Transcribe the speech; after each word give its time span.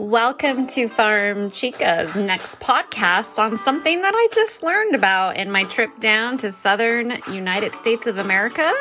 Welcome 0.00 0.66
to 0.68 0.88
Farm 0.88 1.50
Chica's 1.50 2.16
next 2.16 2.58
podcast 2.58 3.38
on 3.38 3.58
something 3.58 4.00
that 4.00 4.14
I 4.14 4.28
just 4.32 4.62
learned 4.62 4.94
about 4.94 5.36
in 5.36 5.50
my 5.50 5.64
trip 5.64 5.90
down 6.00 6.38
to 6.38 6.50
southern 6.52 7.18
United 7.30 7.74
States 7.74 8.06
of 8.06 8.16
America. 8.16 8.72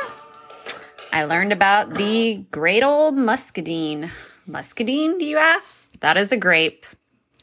I 1.12 1.26
learned 1.26 1.52
about 1.52 1.96
the 1.96 2.46
great 2.52 2.84
old 2.84 3.16
muscadine. 3.16 4.12
Muscadine, 4.48 5.18
do 5.18 5.26
you 5.26 5.38
ask? 5.38 5.92
That 6.00 6.16
is 6.16 6.32
a 6.32 6.38
grape, 6.38 6.86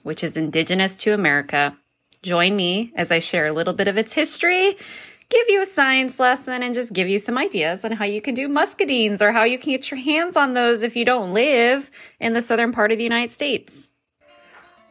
which 0.02 0.24
is 0.24 0.38
indigenous 0.38 0.96
to 0.96 1.12
America. 1.12 1.76
Join 2.22 2.56
me 2.56 2.94
as 2.96 3.12
I 3.12 3.18
share 3.18 3.44
a 3.44 3.52
little 3.52 3.74
bit 3.74 3.88
of 3.88 3.98
its 3.98 4.14
history 4.14 4.78
give 5.28 5.48
you 5.48 5.62
a 5.62 5.66
science 5.66 6.18
lesson 6.18 6.62
and 6.62 6.74
just 6.74 6.92
give 6.92 7.08
you 7.08 7.18
some 7.18 7.38
ideas 7.38 7.84
on 7.84 7.92
how 7.92 8.04
you 8.04 8.20
can 8.20 8.34
do 8.34 8.48
muscadines 8.48 9.20
or 9.20 9.32
how 9.32 9.44
you 9.44 9.58
can 9.58 9.72
get 9.72 9.90
your 9.90 10.00
hands 10.00 10.36
on 10.36 10.54
those 10.54 10.82
if 10.82 10.96
you 10.96 11.04
don't 11.04 11.32
live 11.32 11.90
in 12.20 12.32
the 12.32 12.42
southern 12.42 12.72
part 12.72 12.92
of 12.92 12.98
the 12.98 13.04
United 13.04 13.32
States. 13.32 13.88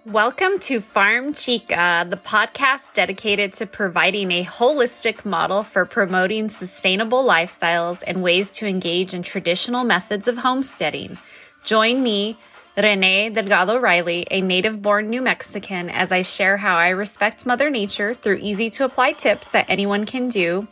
Welcome 0.06 0.60
to 0.60 0.82
Farm 0.82 1.34
Chica, 1.34 2.06
the 2.08 2.18
podcast 2.18 2.94
dedicated 2.94 3.54
to 3.54 3.66
providing 3.66 4.32
a 4.32 4.46
holistic 4.46 5.26
model 5.26 5.64
for 5.64 5.84
promoting 5.84 6.50
sustainable 6.50 7.24
lifestyles 7.24 8.04
and 8.06 8.22
ways 8.22 8.52
to 8.52 8.68
engage 8.68 9.16
in 9.16 9.24
traditional 9.24 9.84
methods 9.84 10.28
of 10.28 10.38
homesteading. 10.38 11.18
Join 11.64 12.04
me 12.04 12.38
Renee 12.84 13.30
Delgado 13.30 13.80
Riley, 13.80 14.28
a 14.30 14.42
native 14.42 14.82
born 14.82 15.10
New 15.10 15.22
Mexican, 15.22 15.90
as 15.90 16.12
I 16.12 16.24
share 16.24 16.58
how 16.58 16.76
I 16.76 16.90
respect 16.90 17.46
Mother 17.46 17.70
Nature 17.70 18.14
through 18.14 18.40
easy 18.42 18.70
to 18.72 18.84
apply 18.84 19.14
tips 19.14 19.52
that 19.52 19.70
anyone 19.70 20.06
can 20.06 20.28
do. 20.28 20.68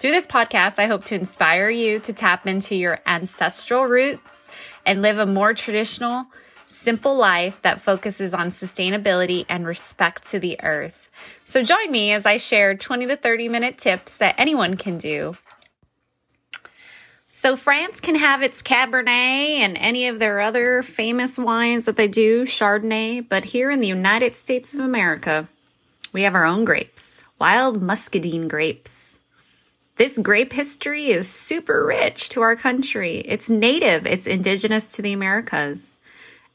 Through 0.00 0.10
this 0.10 0.26
podcast, 0.26 0.80
I 0.80 0.86
hope 0.86 1.04
to 1.04 1.14
inspire 1.14 1.70
you 1.70 2.00
to 2.00 2.12
tap 2.12 2.48
into 2.48 2.74
your 2.74 2.98
ancestral 3.06 3.84
roots 3.84 4.48
and 4.84 5.00
live 5.00 5.18
a 5.18 5.26
more 5.26 5.54
traditional, 5.54 6.26
simple 6.66 7.16
life 7.16 7.62
that 7.62 7.80
focuses 7.80 8.34
on 8.34 8.50
sustainability 8.50 9.46
and 9.48 9.64
respect 9.64 10.28
to 10.30 10.40
the 10.40 10.60
earth. 10.60 11.08
So 11.44 11.62
join 11.62 11.92
me 11.92 12.10
as 12.10 12.26
I 12.26 12.36
share 12.36 12.74
20 12.74 13.06
to 13.06 13.16
30 13.16 13.48
minute 13.48 13.78
tips 13.78 14.16
that 14.16 14.34
anyone 14.38 14.76
can 14.76 14.98
do 14.98 15.36
so 17.36 17.56
France 17.56 18.00
can 18.00 18.14
have 18.14 18.44
its 18.44 18.62
Cabernet 18.62 19.08
and 19.08 19.76
any 19.76 20.06
of 20.06 20.20
their 20.20 20.38
other 20.38 20.84
famous 20.84 21.36
wines 21.36 21.84
that 21.86 21.96
they 21.96 22.06
do, 22.06 22.44
Chardonnay, 22.44 23.28
but 23.28 23.46
here 23.46 23.72
in 23.72 23.80
the 23.80 23.88
United 23.88 24.36
States 24.36 24.72
of 24.72 24.78
America, 24.78 25.48
we 26.12 26.22
have 26.22 26.36
our 26.36 26.44
own 26.44 26.64
grapes, 26.64 27.24
wild 27.40 27.82
muscadine 27.82 28.46
grapes. 28.46 29.18
This 29.96 30.16
grape 30.16 30.52
history 30.52 31.06
is 31.06 31.28
super 31.28 31.84
rich 31.84 32.28
to 32.28 32.40
our 32.40 32.54
country. 32.54 33.18
It's 33.26 33.50
native, 33.50 34.06
it's 34.06 34.28
indigenous 34.28 34.94
to 34.94 35.02
the 35.02 35.12
Americas. 35.12 35.98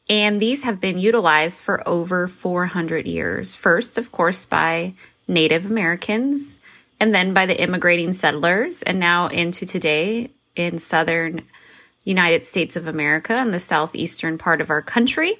And 0.09 0.41
these 0.41 0.63
have 0.63 0.79
been 0.79 0.97
utilized 0.97 1.61
for 1.61 1.85
over 1.85 2.29
400 2.29 3.05
years. 3.05 3.53
First, 3.53 3.97
of 3.97 4.13
course, 4.13 4.45
by 4.45 4.93
Native 5.27 5.65
Americans, 5.65 6.61
and 7.01 7.13
then 7.13 7.33
by 7.33 7.45
the 7.45 7.61
immigrating 7.61 8.13
settlers, 8.13 8.81
and 8.81 8.97
now 8.97 9.27
into 9.27 9.65
today 9.65 10.31
in 10.55 10.79
southern 10.79 11.43
United 12.03 12.45
States 12.45 12.75
of 12.75 12.87
America 12.87 13.33
and 13.33 13.53
the 13.53 13.59
southeastern 13.59 14.37
part 14.37 14.61
of 14.61 14.69
our 14.69 14.81
country. 14.81 15.35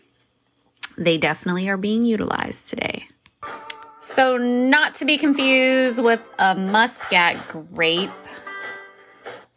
They 0.98 1.18
definitely 1.18 1.70
are 1.70 1.78
being 1.78 2.04
utilized 2.04 2.68
today. 2.68 3.08
So, 4.02 4.38
not 4.38 4.96
to 4.96 5.06
be 5.06 5.18
confused 5.18 6.04
with 6.04 6.22
a 6.38 6.56
muscat 6.56 7.38
grape, 7.50 8.10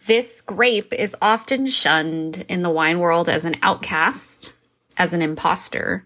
this 0.06 0.40
grape 0.40 0.92
is 0.92 1.16
often 1.22 1.66
shunned 1.66 2.44
in 2.48 2.62
the 2.62 2.70
wine 2.70 2.98
world 2.98 3.28
as 3.28 3.44
an 3.44 3.56
outcast, 3.62 4.52
as 4.96 5.14
an 5.14 5.22
impostor. 5.22 6.04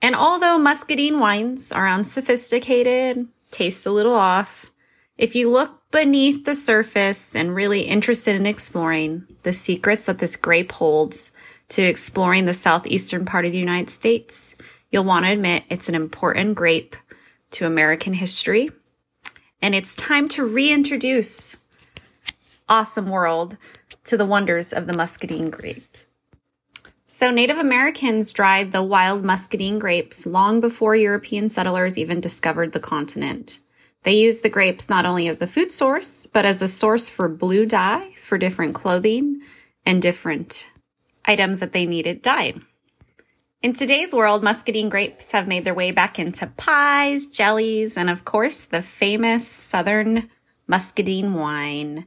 And 0.00 0.14
although 0.14 0.58
muscadine 0.58 1.20
wines 1.20 1.70
are 1.70 1.88
unsophisticated, 1.88 3.28
taste 3.50 3.86
a 3.86 3.90
little 3.90 4.14
off, 4.14 4.70
if 5.16 5.34
you 5.34 5.50
look 5.50 5.83
beneath 5.94 6.44
the 6.44 6.56
surface 6.56 7.36
and 7.36 7.54
really 7.54 7.82
interested 7.82 8.34
in 8.34 8.46
exploring 8.46 9.24
the 9.44 9.52
secrets 9.52 10.06
that 10.06 10.18
this 10.18 10.34
grape 10.34 10.72
holds 10.72 11.30
to 11.68 11.82
exploring 11.82 12.46
the 12.46 12.52
southeastern 12.52 13.24
part 13.24 13.46
of 13.46 13.52
the 13.52 13.58
United 13.58 13.88
States, 13.88 14.56
you'll 14.90 15.04
want 15.04 15.24
to 15.24 15.30
admit 15.30 15.62
it's 15.70 15.88
an 15.88 15.94
important 15.94 16.56
grape 16.56 16.96
to 17.52 17.64
American 17.64 18.12
history. 18.12 18.72
And 19.62 19.72
it's 19.72 19.94
time 19.94 20.26
to 20.30 20.44
reintroduce 20.44 21.56
awesome 22.68 23.08
world 23.08 23.56
to 24.02 24.16
the 24.16 24.26
wonders 24.26 24.72
of 24.72 24.88
the 24.88 24.96
muscadine 24.96 25.48
grapes. 25.48 26.06
So 27.06 27.30
Native 27.30 27.58
Americans 27.58 28.32
dried 28.32 28.72
the 28.72 28.82
wild 28.82 29.22
muscadine 29.22 29.78
grapes 29.78 30.26
long 30.26 30.60
before 30.60 30.96
European 30.96 31.50
settlers 31.50 31.96
even 31.96 32.20
discovered 32.20 32.72
the 32.72 32.80
continent. 32.80 33.60
They 34.04 34.14
used 34.14 34.42
the 34.42 34.50
grapes 34.50 34.88
not 34.88 35.06
only 35.06 35.28
as 35.28 35.40
a 35.42 35.46
food 35.46 35.72
source, 35.72 36.26
but 36.26 36.44
as 36.44 36.60
a 36.62 36.68
source 36.68 37.08
for 37.08 37.28
blue 37.28 37.66
dye 37.66 38.10
for 38.22 38.38
different 38.38 38.74
clothing 38.74 39.40
and 39.84 40.00
different 40.00 40.68
items 41.24 41.60
that 41.60 41.72
they 41.72 41.86
needed 41.86 42.22
dyed. 42.22 42.60
In 43.62 43.72
today's 43.72 44.12
world, 44.12 44.44
muscadine 44.44 44.90
grapes 44.90 45.32
have 45.32 45.48
made 45.48 45.64
their 45.64 45.72
way 45.72 45.90
back 45.90 46.18
into 46.18 46.46
pies, 46.46 47.26
jellies, 47.26 47.96
and 47.96 48.10
of 48.10 48.26
course, 48.26 48.66
the 48.66 48.82
famous 48.82 49.48
Southern 49.48 50.28
muscadine 50.66 51.32
wine. 51.32 52.04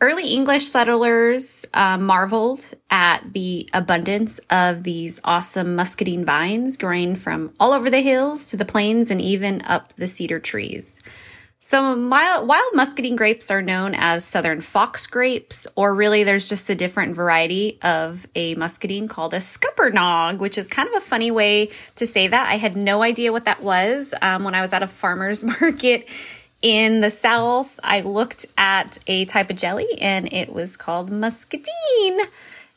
Early 0.00 0.28
English 0.28 0.66
settlers 0.66 1.66
uh, 1.74 1.98
marveled 1.98 2.64
at 2.90 3.32
the 3.32 3.68
abundance 3.72 4.38
of 4.50 4.84
these 4.84 5.20
awesome 5.24 5.74
muscadine 5.74 6.24
vines 6.24 6.76
growing 6.76 7.16
from 7.16 7.52
all 7.58 7.72
over 7.72 7.90
the 7.90 8.02
hills 8.02 8.50
to 8.50 8.56
the 8.56 8.64
plains 8.64 9.10
and 9.10 9.20
even 9.20 9.62
up 9.62 9.94
the 9.94 10.06
cedar 10.06 10.38
trees. 10.38 11.00
So 11.66 11.96
wild, 11.96 12.46
wild 12.46 12.74
muscadine 12.74 13.16
grapes 13.16 13.50
are 13.50 13.62
known 13.62 13.94
as 13.94 14.22
southern 14.22 14.60
fox 14.60 15.06
grapes, 15.06 15.66
or 15.76 15.94
really 15.94 16.22
there's 16.22 16.46
just 16.46 16.68
a 16.68 16.74
different 16.74 17.16
variety 17.16 17.78
of 17.80 18.26
a 18.34 18.54
muscadine 18.56 19.08
called 19.08 19.32
a 19.32 19.38
scuppernong, 19.38 20.40
which 20.40 20.58
is 20.58 20.68
kind 20.68 20.90
of 20.90 20.94
a 20.96 21.00
funny 21.00 21.30
way 21.30 21.70
to 21.96 22.06
say 22.06 22.28
that. 22.28 22.46
I 22.50 22.56
had 22.56 22.76
no 22.76 23.02
idea 23.02 23.32
what 23.32 23.46
that 23.46 23.62
was 23.62 24.12
um, 24.20 24.44
when 24.44 24.54
I 24.54 24.60
was 24.60 24.74
at 24.74 24.82
a 24.82 24.86
farmer's 24.86 25.42
market 25.60 26.06
in 26.60 27.00
the 27.00 27.08
South. 27.08 27.80
I 27.82 28.02
looked 28.02 28.44
at 28.58 28.98
a 29.06 29.24
type 29.24 29.48
of 29.48 29.56
jelly 29.56 29.88
and 30.02 30.30
it 30.34 30.52
was 30.52 30.76
called 30.76 31.10
muscadine. 31.10 32.20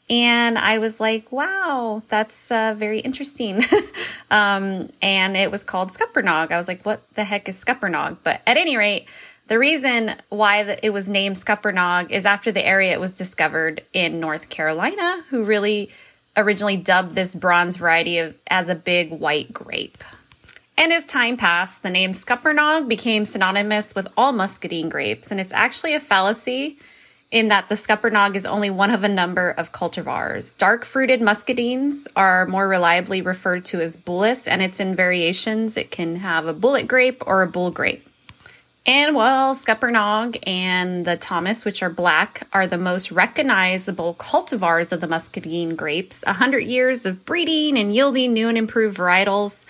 And 0.10 0.58
I 0.58 0.78
was 0.78 1.00
like, 1.00 1.32
wow, 1.32 2.02
that's 2.08 2.50
uh, 2.50 2.76
very 2.78 3.00
interesting. 3.00 3.62
um, 4.32 4.90
and 5.02 5.36
it 5.36 5.52
was 5.52 5.66
called 5.66 5.92
Scuppernong. 5.92 6.52
I 6.52 6.58
was 6.58 6.68
like, 6.68 6.86
what 6.86 7.02
the 7.16 7.26
heck 7.26 7.50
is 7.50 7.64
Scuppernong? 7.64 8.18
But 8.24 8.42
at 8.48 8.56
any 8.56 8.78
rate, 8.78 9.06
the 9.48 9.60
reason 9.60 10.16
why 10.30 10.64
the, 10.64 10.86
it 10.86 10.92
was 10.92 11.10
named 11.10 11.36
Scuppernong 11.36 12.10
is 12.10 12.26
after 12.26 12.52
the 12.52 12.66
area 12.66 12.94
it 12.94 13.02
was 13.02 13.12
discovered 13.12 13.84
in 13.92 14.20
North 14.20 14.50
Carolina, 14.50 15.24
who 15.30 15.44
really 15.44 15.90
originally 16.38 16.78
dubbed 16.78 17.16
this 17.16 17.36
bronze 17.36 17.78
variety 17.78 18.18
of, 18.20 18.36
as 18.48 18.70
a 18.70 18.76
big 18.76 19.12
white 19.12 19.52
grape. 19.52 20.04
And 20.78 20.94
as 20.94 21.06
time 21.06 21.38
passed, 21.38 21.82
the 21.82 21.90
name 21.90 22.12
Scuppernong 22.12 22.88
became 22.88 23.26
synonymous 23.26 23.96
with 23.96 24.08
all 24.16 24.32
muscadine 24.32 24.90
grapes, 24.90 25.32
and 25.32 25.40
it's 25.40 25.54
actually 25.54 25.96
a 25.96 26.00
fallacy 26.00 26.78
in 27.30 27.50
that 27.50 27.68
the 27.68 27.76
Scuppernong 27.76 28.36
is 28.36 28.46
only 28.46 28.70
one 28.70 28.90
of 28.90 29.04
a 29.04 29.10
number 29.10 29.50
of 29.52 29.72
cultivars. 29.72 30.58
Dark 30.58 30.86
fruited 30.86 31.20
muscadines 31.20 32.08
are 32.16 32.46
more 32.48 32.68
reliably 32.68 33.22
referred 33.22 33.66
to 33.66 33.82
as 33.82 33.98
bullace, 33.98 34.48
and 34.48 34.62
it's 34.62 34.80
in 34.80 34.96
variations. 34.96 35.76
It 35.76 35.92
can 35.92 36.18
have 36.18 36.48
a 36.48 36.54
bullet 36.54 36.88
grape 36.88 37.22
or 37.28 37.42
a 37.42 37.48
bull 37.48 37.72
grape. 37.72 38.08
And 38.86 39.14
while 39.14 39.54
Scuppernong 39.54 40.42
and 40.48 41.04
the 41.04 41.18
Thomas, 41.18 41.66
which 41.66 41.84
are 41.84 41.90
black, 41.90 42.48
are 42.54 42.66
the 42.66 42.78
most 42.78 43.12
recognizable 43.12 44.16
cultivars 44.18 44.94
of 44.94 45.02
the 45.02 45.08
muscadine 45.08 45.76
grapes, 45.76 46.24
100 46.26 46.60
years 46.60 47.06
of 47.06 47.26
breeding 47.26 47.78
and 47.78 47.94
yielding 47.94 48.32
new 48.32 48.48
and 48.48 48.58
improved 48.58 48.98
varietals, 48.98 49.66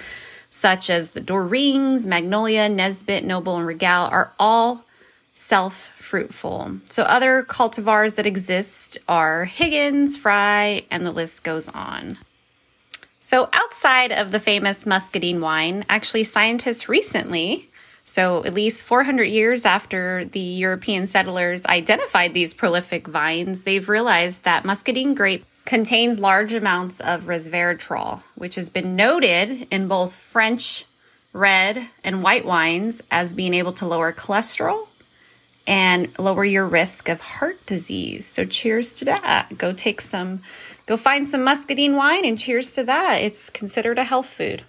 such 0.51 0.91
as 0.91 1.11
the 1.11 1.21
Dorings, 1.21 2.05
Magnolia, 2.05 2.69
Nesbitt, 2.69 3.25
Noble, 3.25 3.57
and 3.57 3.65
Regal, 3.65 4.05
are 4.05 4.33
all 4.39 4.83
self 5.37 5.91
fruitful. 5.95 6.79
So, 6.89 7.03
other 7.03 7.43
cultivars 7.43 8.15
that 8.15 8.25
exist 8.25 8.97
are 9.07 9.45
Higgins, 9.45 10.17
Fry, 10.17 10.83
and 10.89 11.05
the 11.05 11.11
list 11.11 11.43
goes 11.43 11.69
on. 11.69 12.17
So, 13.21 13.47
outside 13.53 14.11
of 14.11 14.31
the 14.31 14.39
famous 14.39 14.85
muscadine 14.85 15.39
wine, 15.39 15.85
actually, 15.89 16.23
scientists 16.23 16.89
recently, 16.89 17.69
so 18.03 18.43
at 18.45 18.53
least 18.53 18.85
400 18.85 19.25
years 19.25 19.65
after 19.65 20.25
the 20.25 20.39
European 20.39 21.05
settlers 21.05 21.65
identified 21.65 22.33
these 22.33 22.55
prolific 22.55 23.07
vines, 23.07 23.63
they've 23.63 23.87
realized 23.87 24.43
that 24.43 24.65
muscadine 24.65 25.13
grape 25.13 25.45
contains 25.65 26.17
large 26.17 26.53
amounts 26.53 26.99
of 27.01 27.25
resveratrol, 27.25 28.23
which 28.35 28.55
has 28.55 28.69
been 28.69 28.95
noted 28.95 29.67
in 29.69 29.87
both 29.87 30.13
French 30.13 30.85
red 31.33 31.89
and 32.03 32.23
white 32.23 32.45
wines 32.45 33.03
as 33.11 33.33
being 33.33 33.53
able 33.53 33.73
to 33.73 33.85
lower 33.85 34.11
cholesterol 34.13 34.87
and 35.67 36.07
lower 36.17 36.45
your 36.45 36.65
risk 36.65 37.09
of 37.09 37.21
heart 37.21 37.63
disease. 37.65 38.25
So, 38.25 38.45
cheers 38.45 38.93
to 38.93 39.05
that. 39.05 39.57
Go 39.57 39.73
take 39.73 40.01
some 40.01 40.41
go 40.87 40.97
find 40.97 41.27
some 41.27 41.43
muscadine 41.43 41.95
wine 41.95 42.25
and 42.25 42.39
cheers 42.39 42.71
to 42.71 42.83
that. 42.85 43.21
It's 43.21 43.49
considered 43.49 43.99
a 43.99 44.05
health 44.05 44.27
food. 44.27 44.63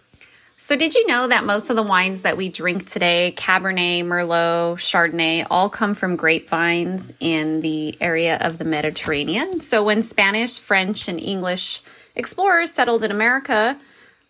So, 0.61 0.75
did 0.75 0.97
you 0.97 1.07
know 1.07 1.29
that 1.29 1.45
most 1.45 1.71
of 1.71 1.77
the 1.77 1.85
wines 1.85 2.23
that 2.23 2.37
we 2.37 2.49
drink 2.49 2.85
today, 2.85 3.33
Cabernet, 3.37 4.05
Merlot, 4.05 4.79
Chardonnay, 4.79 5.47
all 5.49 5.69
come 5.69 5.95
from 5.95 6.17
grapevines 6.17 7.13
in 7.21 7.61
the 7.61 7.97
area 8.01 8.37
of 8.41 8.59
the 8.59 8.65
Mediterranean? 8.65 9.61
So, 9.61 9.85
when 9.85 10.03
Spanish, 10.03 10.59
French, 10.59 11.07
and 11.07 11.21
English 11.21 11.81
explorers 12.17 12.73
settled 12.73 13.05
in 13.05 13.13
America, 13.13 13.79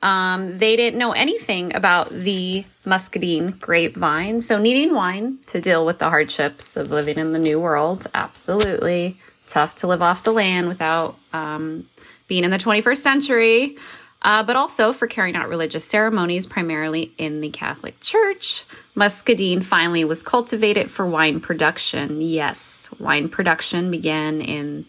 um, 0.03 0.59
they 0.59 0.77
didn't 0.77 0.99
know 0.99 1.13
anything 1.13 1.75
about 1.75 2.11
the 2.11 2.65
muscadine 2.85 3.51
grapevine. 3.53 4.41
So, 4.43 4.59
needing 4.59 4.95
wine 4.95 5.39
to 5.47 5.61
deal 5.61 5.85
with 5.85 5.99
the 5.99 6.09
hardships 6.09 6.77
of 6.77 6.91
living 6.91 7.19
in 7.19 7.33
the 7.33 7.39
New 7.39 7.61
World, 7.61 8.07
absolutely 8.15 9.19
tough 9.47 9.75
to 9.77 9.87
live 9.87 10.03
off 10.03 10.23
the 10.23 10.33
land 10.33 10.69
without 10.69 11.17
um, 11.33 11.89
being 12.27 12.45
in 12.45 12.51
the 12.51 12.59
21st 12.59 12.99
century 12.99 13.77
uh, 14.23 14.43
but 14.43 14.57
also 14.57 14.93
for 14.93 15.07
carrying 15.07 15.37
out 15.37 15.49
religious 15.49 15.85
ceremonies, 15.85 16.47
primarily 16.47 17.13
in 17.19 17.41
the 17.41 17.51
Catholic 17.51 18.01
Church. 18.01 18.65
Muscadine 18.95 19.61
finally 19.61 20.05
was 20.05 20.23
cultivated 20.23 20.91
for 20.91 21.07
wine 21.07 21.41
production. 21.41 22.21
Yes, 22.21 22.89
wine 22.99 23.29
production 23.29 23.91
began 23.91 24.41
in 24.41 24.87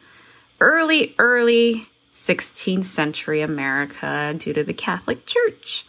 early, 0.59 1.13
early 1.19 1.87
16th 2.19 2.83
century 2.83 3.41
America 3.41 4.35
due 4.37 4.53
to 4.53 4.63
the 4.63 4.73
Catholic 4.73 5.25
Church. 5.25 5.85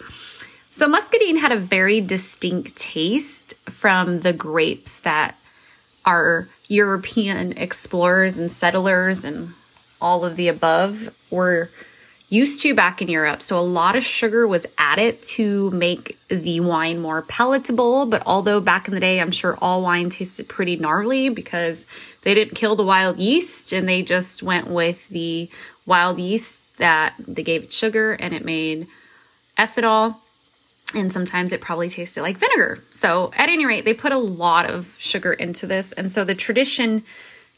So, 0.71 0.87
muscadine 0.87 1.39
had 1.39 1.51
a 1.51 1.57
very 1.57 2.01
distinct 2.01 2.77
taste 2.77 3.55
from 3.69 4.21
the 4.21 4.33
grapes 4.33 5.01
that 5.01 5.37
our 6.07 6.49
European 6.69 7.53
explorers 7.59 8.39
and 8.39 8.51
settlers 8.51 9.25
and 9.25 9.55
all 10.01 10.25
of 10.25 10.37
the 10.37 10.47
above 10.47 11.13
were 11.31 11.69
used 12.31 12.63
to 12.63 12.75
back 12.75 13.03
in 13.03 13.09
Europe. 13.09 13.43
So 13.43 13.59
a 13.59 13.61
lot 13.61 13.97
of 13.97 14.05
sugar 14.05 14.47
was 14.47 14.65
added 14.79 15.21
to 15.23 15.71
make 15.73 16.17
the 16.29 16.61
wine 16.61 17.01
more 17.01 17.23
palatable. 17.23 18.07
But 18.07 18.23
although 18.25 18.61
back 18.61 18.89
in 18.89 18.95
the 18.95 19.01
day, 19.01 19.21
I'm 19.21 19.33
sure 19.33 19.59
all 19.61 19.83
wine 19.83 20.09
tasted 20.11 20.49
pretty 20.49 20.77
gnarly 20.77 21.29
because 21.29 21.87
they 22.23 22.33
didn't 22.33 22.55
kill 22.55 22.77
the 22.77 22.85
wild 22.85 23.19
yeast 23.19 23.73
and 23.73 23.89
they 23.89 24.03
just 24.03 24.43
went 24.43 24.69
with 24.69 25.09
the 25.09 25.51
wild 25.87 26.21
yeast 26.21 26.65
that 26.77 27.15
they 27.19 27.43
gave 27.43 27.65
it 27.65 27.73
sugar 27.73 28.13
and 28.13 28.33
it 28.33 28.45
made 28.45 28.87
ethanol. 29.59 30.17
And 30.95 31.13
sometimes 31.13 31.53
it 31.53 31.61
probably 31.61 31.89
tasted 31.89 32.23
like 32.23 32.37
vinegar. 32.37 32.83
So, 32.91 33.31
at 33.37 33.49
any 33.49 33.65
rate, 33.65 33.85
they 33.85 33.95
put 33.95 34.11
a 34.11 34.19
lot 34.19 34.67
of 34.69 34.97
sugar 34.99 35.33
into 35.33 35.69
this. 35.69 35.93
And 35.93 36.11
so 36.11 36.25
the 36.25 36.35
tradition 36.35 37.05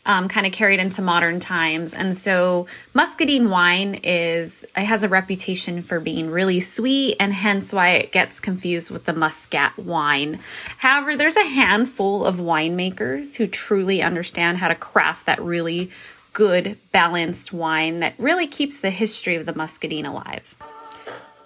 um, 0.05 0.29
kind 0.29 0.47
of 0.47 0.53
carried 0.53 0.81
into 0.81 1.01
modern 1.01 1.39
times. 1.39 1.95
And 1.95 2.17
so 2.17 2.67
muscadine 2.95 3.51
wine 3.51 3.95
is 4.03 4.65
it 4.77 4.85
has 4.85 5.05
a 5.05 5.09
reputation 5.09 5.83
for 5.83 6.01
being 6.01 6.31
really 6.31 6.61
sweet 6.61 7.17
and 7.21 7.33
hence 7.33 7.73
why 7.73 7.91
it 7.91 8.13
gets 8.13 8.41
confused 8.41 8.91
with 8.91 9.05
the 9.05 9.13
muscat 9.13 9.79
wine. 9.79 10.41
However, 10.79 11.17
there's 11.17 11.37
a 11.37 11.47
handful 11.47 12.25
of 12.25 12.37
winemakers 12.37 13.37
who 13.37 13.47
truly 13.47 14.03
understand 14.03 14.59
how 14.59 14.69
to 14.69 14.75
craft 14.75 15.27
that 15.27 15.41
really 15.41 15.91
good 16.33 16.79
balanced 16.93 17.53
wine 17.53 18.01
that 18.01 18.15
really 18.19 18.47
keeps 18.47 18.81
the 18.81 18.91
history 18.91 19.37
of 19.37 19.47
the 19.47 19.55
muscadine 19.55 20.07
alive. 20.07 20.55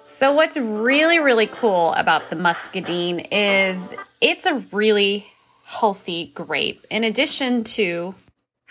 So 0.04 0.32
what's 0.32 0.56
really 0.56 1.18
really 1.18 1.48
cool 1.48 1.92
about 1.94 2.30
the 2.30 2.36
muscadine 2.36 3.20
is 3.32 3.76
it's 4.20 4.46
a 4.46 4.54
really 4.72 5.26
healthy 5.64 6.30
grape. 6.34 6.86
In 6.88 7.02
addition 7.02 7.64
to 7.64 8.14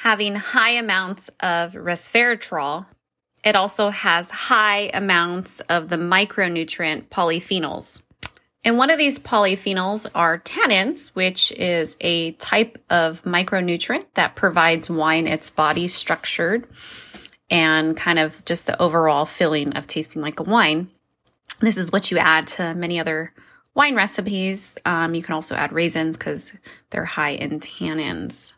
having 0.06 0.36
high 0.36 0.70
amounts 0.70 1.30
of 1.40 1.72
resveratrol. 1.72 2.86
It 3.44 3.56
also 3.56 3.90
has 3.90 4.30
high 4.30 4.92
amounts 4.94 5.62
of 5.62 5.90
the 5.90 5.96
micronutrient 5.96 7.08
polyphenols. 7.08 8.04
And 8.64 8.78
one 8.78 8.92
of 8.92 9.00
these 9.00 9.18
polyphenols 9.18 10.06
are 10.14 10.38
tannins, 10.38 11.08
which 11.16 11.52
is 11.54 11.98
a 12.02 12.34
type 12.34 12.78
of 12.88 13.24
micronutrient 13.24 14.06
that 14.14 14.36
provides 14.36 14.92
wine 14.92 15.26
its 15.26 15.50
body 15.50 15.88
structured 15.88 16.68
and 17.50 17.98
kind 17.98 18.20
of 18.20 18.46
just 18.46 18.68
the 18.68 18.80
overall 18.80 19.26
feeling 19.26 19.74
of 19.74 19.88
tasting 19.88 20.22
like 20.22 20.40
a 20.40 20.44
wine. 20.44 20.88
This 21.62 21.78
is 21.78 21.92
what 21.92 22.12
you 22.12 22.20
add 22.20 22.46
to 22.48 22.76
many 22.76 23.00
other 23.00 23.34
wine 23.74 23.96
recipes. 23.96 24.78
Um, 24.86 25.16
you 25.16 25.24
can 25.24 25.34
also 25.34 25.56
add 25.56 25.72
raisins 25.72 26.16
because 26.16 26.56
they're 26.92 27.06
high 27.06 27.32
in 27.32 27.60
tannins. 27.60 28.54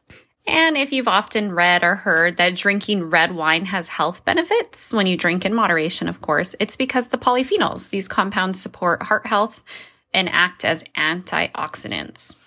And 0.47 0.77
if 0.77 0.93
you've 0.93 1.09
often 1.09 1.51
read 1.51 1.83
or 1.83 1.95
heard 1.95 2.37
that 2.37 2.55
drinking 2.55 3.09
red 3.09 3.33
wine 3.35 3.65
has 3.65 3.89
health 3.89 4.23
benefits, 4.23 4.93
when 4.93 5.05
you 5.05 5.17
drink 5.17 5.45
in 5.45 5.53
moderation, 5.53 6.07
of 6.07 6.21
course, 6.21 6.55
it's 6.59 6.77
because 6.77 7.09
the 7.09 7.17
polyphenols, 7.17 7.89
these 7.89 8.07
compounds 8.07 8.61
support 8.61 9.03
heart 9.03 9.27
health 9.27 9.61
and 10.13 10.29
act 10.29 10.63
as 10.63 10.83
antioxidants. 10.95 12.39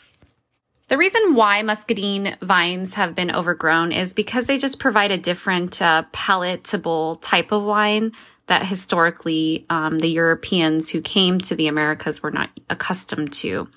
The 0.88 0.96
reason 0.96 1.34
why 1.34 1.62
muscadine 1.62 2.36
vines 2.40 2.94
have 2.94 3.14
been 3.14 3.30
overgrown 3.30 3.92
is 3.92 4.14
because 4.14 4.46
they 4.46 4.58
just 4.58 4.80
provide 4.80 5.12
a 5.12 5.18
different 5.18 5.80
uh, 5.80 6.04
palatable 6.10 7.16
type 7.16 7.52
of 7.52 7.62
wine 7.62 8.12
that 8.46 8.66
historically 8.66 9.66
um, 9.70 10.00
the 10.00 10.08
Europeans 10.08 10.88
who 10.88 11.00
came 11.00 11.38
to 11.38 11.54
the 11.54 11.68
Americas 11.68 12.22
were 12.22 12.32
not 12.32 12.50
accustomed 12.68 13.32
to. 13.34 13.68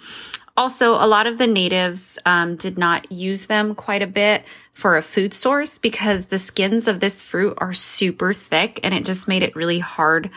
Also, 0.55 0.93
a 0.93 1.07
lot 1.07 1.25
of 1.25 1.39
the 1.39 1.47
natives 1.47 2.19
um, 2.25 2.55
did 2.55 2.77
not 2.77 3.11
use 3.11 3.47
them 3.47 3.73
quite 3.73 4.03
a 4.03 4.07
bit 4.07 4.43
for 4.71 4.97
a 4.97 5.01
food 5.01 5.33
source 5.33 5.79
because 5.79 6.27
the 6.27 6.37
skins 6.37 6.87
of 6.87 6.99
this 6.99 7.23
fruit 7.23 7.55
are 7.57 7.73
super 7.73 8.33
thick 8.33 8.79
and 8.83 8.93
it 8.93 9.03
just 9.03 9.27
made 9.27 9.41
it 9.41 9.55
really 9.55 9.79
hard 9.79 10.29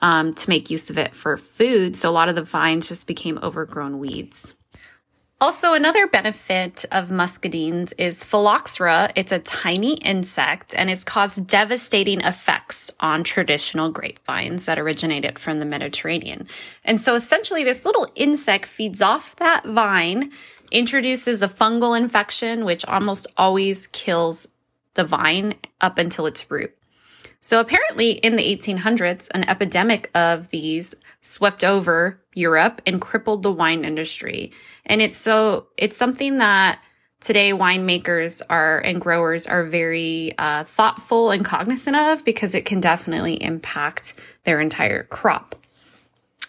um, 0.00 0.32
to 0.32 0.48
make 0.48 0.70
use 0.70 0.88
of 0.88 0.96
it 0.96 1.14
for 1.14 1.36
food. 1.36 1.96
So 1.96 2.08
a 2.08 2.12
lot 2.12 2.30
of 2.30 2.34
the 2.34 2.42
vines 2.42 2.88
just 2.88 3.06
became 3.06 3.38
overgrown 3.42 3.98
weeds. 3.98 4.54
Also, 5.40 5.72
another 5.72 6.08
benefit 6.08 6.84
of 6.90 7.10
muscadines 7.10 7.92
is 7.96 8.24
phylloxera. 8.24 9.12
It's 9.14 9.30
a 9.30 9.38
tiny 9.38 9.94
insect 9.94 10.74
and 10.76 10.90
it's 10.90 11.04
caused 11.04 11.46
devastating 11.46 12.20
effects 12.22 12.90
on 12.98 13.22
traditional 13.22 13.92
grapevines 13.92 14.66
that 14.66 14.80
originated 14.80 15.38
from 15.38 15.60
the 15.60 15.64
Mediterranean. 15.64 16.48
And 16.84 17.00
so 17.00 17.14
essentially 17.14 17.62
this 17.62 17.84
little 17.84 18.10
insect 18.16 18.66
feeds 18.66 19.00
off 19.00 19.36
that 19.36 19.64
vine, 19.64 20.32
introduces 20.72 21.40
a 21.40 21.48
fungal 21.48 21.96
infection, 21.96 22.64
which 22.64 22.84
almost 22.86 23.28
always 23.36 23.86
kills 23.86 24.48
the 24.94 25.04
vine 25.04 25.54
up 25.80 25.98
until 25.98 26.26
its 26.26 26.50
root. 26.50 26.74
So 27.40 27.60
apparently 27.60 28.10
in 28.10 28.34
the 28.34 28.42
1800s, 28.42 29.28
an 29.32 29.48
epidemic 29.48 30.10
of 30.14 30.48
these 30.48 30.96
swept 31.22 31.62
over 31.62 32.20
Europe 32.38 32.80
and 32.86 33.00
crippled 33.00 33.42
the 33.42 33.52
wine 33.52 33.84
industry. 33.84 34.52
And 34.86 35.02
it's 35.02 35.18
so, 35.18 35.66
it's 35.76 35.96
something 35.96 36.38
that 36.38 36.80
today 37.20 37.50
winemakers 37.52 38.40
are 38.48 38.78
and 38.78 39.00
growers 39.00 39.46
are 39.46 39.64
very 39.64 40.34
uh, 40.38 40.64
thoughtful 40.64 41.30
and 41.30 41.44
cognizant 41.44 41.96
of 41.96 42.24
because 42.24 42.54
it 42.54 42.64
can 42.64 42.80
definitely 42.80 43.42
impact 43.42 44.14
their 44.44 44.60
entire 44.60 45.02
crop. 45.02 45.54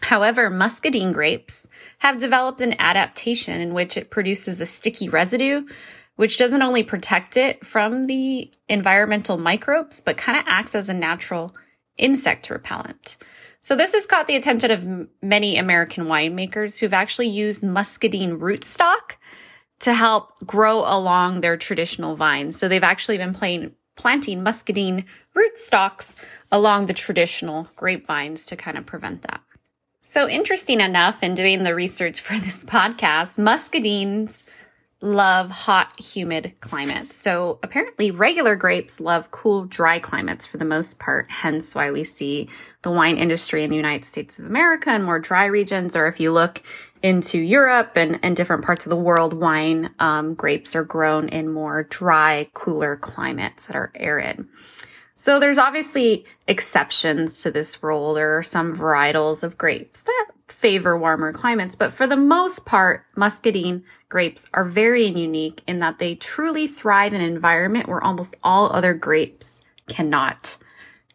However, 0.02 0.50
muscadine 0.50 1.12
grapes 1.12 1.68
have 1.98 2.20
developed 2.20 2.62
an 2.62 2.76
adaptation 2.80 3.60
in 3.60 3.74
which 3.74 3.98
it 3.98 4.10
produces 4.10 4.62
a 4.62 4.66
sticky 4.66 5.10
residue 5.10 5.66
which 6.20 6.36
doesn't 6.36 6.62
only 6.62 6.84
protect 6.84 7.38
it 7.38 7.66
from 7.66 8.08
the 8.08 8.52
environmental 8.68 9.38
microbes, 9.38 10.02
but 10.02 10.18
kind 10.18 10.38
of 10.38 10.44
acts 10.48 10.76
as 10.76 10.90
a 10.90 10.94
natural 10.94 11.56
insect 11.98 12.50
repellent. 12.50 13.16
So 13.62 13.76
this 13.76 13.94
has 13.94 14.06
caught 14.06 14.28
the 14.28 14.36
attention 14.36 14.72
of 14.72 15.08
many 15.22 15.58
American 15.58 16.06
winemakers 16.06 16.80
who've 16.80 16.94
actually 16.94 17.28
used 17.28 17.64
muscadine 17.64 18.40
rootstock 18.40 19.18
to 19.80 19.94
help 19.94 20.34
grow 20.46 20.80
along 20.80 21.42
their 21.42 21.58
traditional 21.58 22.16
vines. 22.16 22.58
So 22.58 22.68
they've 22.68 22.84
actually 22.84 23.18
been 23.18 23.34
playing, 23.34 23.74
planting 23.96 24.44
muscadine 24.44 25.06
rootstocks 25.36 26.16
along 26.52 26.86
the 26.86 26.94
traditional 26.94 27.70
grapevines 27.76 28.46
to 28.48 28.56
kind 28.56 28.78
of 28.78 28.86
prevent 28.86 29.24
that. 29.24 29.42
So 30.02 30.28
interesting 30.28 30.82
enough 30.82 31.22
in 31.22 31.36
doing 31.36 31.64
the 31.64 31.76
research 31.76 32.22
for 32.22 32.34
this 32.40 32.64
podcast, 32.64 33.38
muscadines 33.38 34.44
love 35.02 35.50
hot, 35.50 35.98
humid 36.00 36.54
climates. 36.60 37.16
So 37.18 37.60
apparently 37.64 38.12
regular 38.12 38.56
grapes 38.56 39.00
love 39.00 39.32
cool, 39.32 39.66
dry 39.66 40.00
climates 40.00 40.46
for 40.46 40.58
the 40.58 40.66
most 40.66 41.00
part, 41.00 41.30
hence 41.30 41.74
why 41.74 41.92
we 41.92 42.04
see 42.04 42.50
the 42.82 42.92
wine 42.92 43.18
industry 43.18 43.64
in 43.64 43.70
the 43.70 43.78
United 43.78 44.06
States 44.06 44.40
of 44.40 44.46
America 44.46 44.94
in 44.94 45.04
more 45.04 45.20
dry 45.20 45.46
regions. 45.46 45.96
Or 45.96 46.08
if 46.08 46.20
you 46.20 46.32
look 46.32 46.62
into 47.02 47.40
Europe 47.40 47.94
and, 47.96 48.20
and 48.24 48.36
different 48.36 48.66
parts 48.66 48.86
of 48.86 48.90
the 48.90 48.98
world, 48.98 49.34
wine 49.34 49.92
um, 50.00 50.34
grapes 50.34 50.76
are 50.76 50.84
grown 50.84 51.30
in 51.30 51.50
more 51.50 51.84
dry, 51.84 52.50
cooler 52.54 52.98
climates 52.98 53.68
that 53.68 53.78
are 53.78 53.94
arid. 53.96 54.46
So 55.16 55.40
there's 55.40 55.58
obviously 55.58 56.26
exceptions 56.48 57.42
to 57.42 57.52
this 57.52 57.84
rule. 57.84 58.14
There 58.14 58.38
are 58.38 58.44
some 58.44 58.76
varietals 58.76 59.44
of 59.44 59.58
grapes 59.58 60.02
that 60.02 60.28
favor 60.52 60.98
warmer 60.98 61.32
climates, 61.32 61.76
but 61.76 61.92
for 61.92 62.08
the 62.08 62.18
most 62.18 62.66
part, 62.66 63.06
muscadine 63.16 63.84
grapes 64.10 64.48
are 64.54 64.66
very 64.66 65.06
unique 65.06 65.62
in 65.68 65.80
that 65.80 66.00
they 66.00 66.16
truly 66.16 66.68
thrive 66.68 67.14
in 67.14 67.22
an 67.22 67.32
environment 67.32 67.88
where 67.88 68.04
almost 68.04 68.36
all 68.44 68.72
other 68.72 68.94
grapes 68.94 69.62
cannot. 69.88 70.58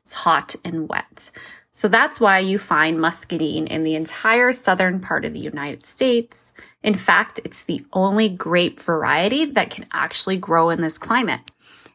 It's 0.05 0.15
hot 0.15 0.55
and 0.65 0.89
wet. 0.89 1.31
So 1.73 1.89
that's 1.89 2.21
why 2.21 2.39
you 2.39 2.59
find 2.59 3.01
muscadine 3.01 3.67
in 3.67 3.83
the 3.83 3.97
entire 3.97 4.53
southern 4.53 5.01
part 5.01 5.25
of 5.25 5.33
the 5.33 5.41
United 5.41 5.85
States. 5.85 6.53
In 6.85 6.95
fact, 6.95 7.41
it's 7.45 7.65
the 7.65 7.85
only 7.93 8.29
grape 8.29 8.79
variety 8.79 9.45
that 9.47 9.71
can 9.71 9.87
actually 9.93 10.37
grow 10.37 10.71
in 10.71 10.81
this 10.81 10.99
climate. 10.99 11.41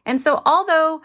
And 0.04 0.20
so 0.20 0.42
although 0.44 1.00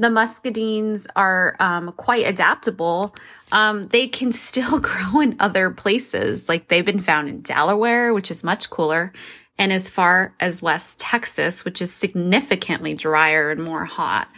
the 0.00 0.08
muscadines 0.08 1.06
are 1.14 1.56
um, 1.60 1.92
quite 1.92 2.26
adaptable, 2.26 3.14
um, 3.52 3.86
they 3.88 4.08
can 4.08 4.32
still 4.48 4.80
grow 4.80 5.20
in 5.20 5.36
other 5.38 5.70
places. 5.70 6.48
Like 6.48 6.68
they've 6.68 6.84
been 6.84 7.00
found 7.00 7.28
in 7.28 7.42
Delaware, 7.42 8.14
which 8.14 8.30
is 8.30 8.42
much 8.42 8.70
cooler, 8.70 9.12
and 9.58 9.72
as 9.72 9.90
far 9.90 10.34
as 10.40 10.62
West 10.62 10.98
Texas, 10.98 11.66
which 11.66 11.82
is 11.82 11.92
significantly 11.92 12.94
drier 12.94 13.50
and 13.50 13.62
more 13.62 13.84
hot. 13.84 14.28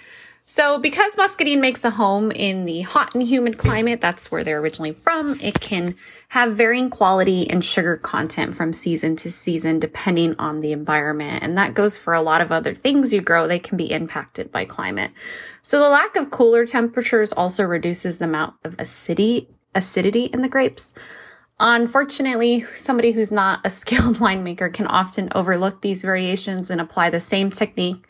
So, 0.44 0.78
because 0.78 1.16
muscadine 1.16 1.61
makes 1.61 1.84
a 1.84 1.90
home 1.90 2.32
in 2.32 2.64
the 2.64 2.80
hot 2.82 3.14
and 3.14 3.22
humid 3.22 3.58
climate, 3.58 4.00
that's 4.00 4.30
where 4.30 4.42
they're 4.42 4.58
originally 4.58 4.92
from, 4.92 5.38
it 5.40 5.61
can 5.61 5.94
have 6.30 6.56
varying 6.56 6.90
quality 6.90 7.49
and 7.49 7.64
sugar 7.64 7.96
content 7.96 8.54
from 8.54 8.72
season 8.72 9.14
to 9.16 9.30
season 9.30 9.78
depending 9.78 10.34
on 10.38 10.61
the 10.61 10.72
environment. 10.72 11.42
And 11.44 11.56
that 11.58 11.75
goes 11.75 11.96
for 11.96 12.12
a 12.12 12.22
lot 12.22 12.40
of 12.40 12.50
other 12.50 12.75
things 12.75 13.12
you 13.12 13.20
grow, 13.20 13.46
they 13.46 13.61
can 13.61 13.76
be 13.76 13.90
impacted 13.90 14.50
by 14.50 14.64
climate. 14.64 15.12
So, 15.62 15.78
the 15.78 15.88
lack 15.88 16.16
of 16.16 16.30
cooler 16.30 16.66
temperatures 16.66 17.32
also 17.32 17.62
reduces 17.62 18.18
the 18.18 18.25
amount 18.25 18.54
of 18.64 18.75
acidity, 18.80 19.49
acidity 19.76 20.25
in 20.25 20.42
the 20.42 20.49
grapes. 20.49 20.92
Unfortunately, 21.61 22.64
somebody 22.75 23.12
who's 23.12 23.30
not 23.30 23.61
a 23.64 23.70
skilled 23.80 24.18
winemaker 24.18 24.75
can 24.75 24.88
often 24.88 25.28
overlook 25.37 25.82
these 25.82 26.02
variations 26.02 26.68
and 26.68 26.80
apply 26.80 27.11
the 27.11 27.20
same 27.20 27.50
technique 27.50 28.04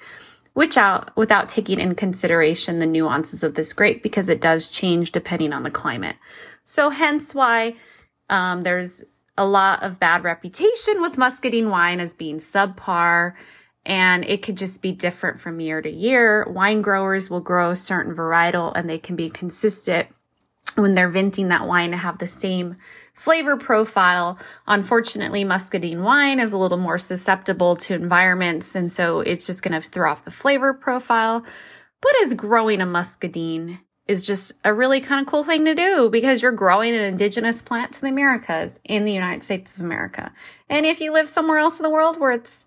which 0.55 0.77
out 0.77 1.15
without 1.17 1.49
taking 1.49 1.81
in 1.81 1.95
consideration 1.95 2.79
the 2.79 2.87
nuances 2.87 3.43
of 3.43 3.55
this 3.55 3.73
grape 3.73 4.03
because 4.03 4.29
it 4.29 4.41
does 4.41 4.69
change 4.69 5.13
depending 5.13 5.53
on 5.53 5.63
the 5.63 5.71
climate. 5.71 6.17
So 6.65 6.91
hence 6.91 7.35
why 7.35 7.77
um, 8.29 8.61
there's 8.61 9.03
a 9.37 9.47
lot 9.47 9.83
of 9.83 9.99
bad 9.99 10.25
reputation 10.25 11.01
with 11.01 11.19
muscadine 11.19 11.71
wine 11.71 12.01
as 12.01 12.13
being 12.13 12.39
subpar 12.39 13.35
and 13.85 14.25
it 14.25 14.43
could 14.43 14.57
just 14.57 14.81
be 14.81 14.93
different 14.93 15.41
from 15.41 15.59
year 15.59 15.83
to 15.83 15.91
year. 15.91 16.47
Wine 16.49 16.83
growers 16.83 17.31
will 17.31 17.41
grow 17.41 17.71
a 17.71 17.77
certain 17.77 18.15
varietal 18.15 18.73
and 18.77 18.89
they 18.89 18.99
can 18.99 19.17
be 19.17 19.29
consistent 19.29 20.09
when 20.77 20.95
they're 20.95 21.09
venting 21.09 21.49
that 21.49 21.67
wine 21.67 21.91
to 21.91 21.97
have 21.97 22.19
the 22.19 22.27
same 22.27 22.77
flavor 23.23 23.57
profile. 23.57 24.37
Unfortunately, 24.67 25.45
muscadine 25.45 26.03
wine 26.03 26.41
is 26.41 26.53
a 26.53 26.59
little 26.59 26.77
more 26.77 26.99
susceptible 26.99 27.77
to 27.77 27.95
environments, 27.95 28.75
and 28.75 28.91
so 28.91 29.21
it's 29.21 29.47
just 29.47 29.63
going 29.63 29.81
to 29.81 29.89
throw 29.89 30.11
off 30.11 30.25
the 30.25 30.31
flavor 30.33 30.75
profile. 30.75 31.45
But 32.01 32.13
as 32.25 32.35
growing 32.35 32.81
a 32.81 32.87
muscadine 32.87 33.79
is 34.09 34.27
just 34.27 34.55
a 34.65 34.75
really 34.75 35.01
kind 35.01 35.21
of 35.21 35.31
cool 35.31 35.45
thing 35.45 35.65
to 35.67 35.75
do 35.75 36.11
because 36.11 36.43
you're 36.43 36.51
growing 36.51 36.97
an 36.97 37.03
indigenous 37.03 37.63
plant 37.63 37.93
to 37.93 38.01
the 38.01 38.09
Americas 38.09 38.81
in 38.83 39.05
the 39.05 39.13
United 39.13 39.45
States 39.45 39.77
of 39.77 39.81
America. 39.81 40.33
And 40.69 40.85
if 40.85 41.01
you 41.01 41.13
live 41.13 41.29
somewhere 41.29 41.59
else 41.59 41.79
in 41.79 41.85
the 41.85 41.91
world 41.91 42.19
where 42.19 42.33
it's 42.33 42.67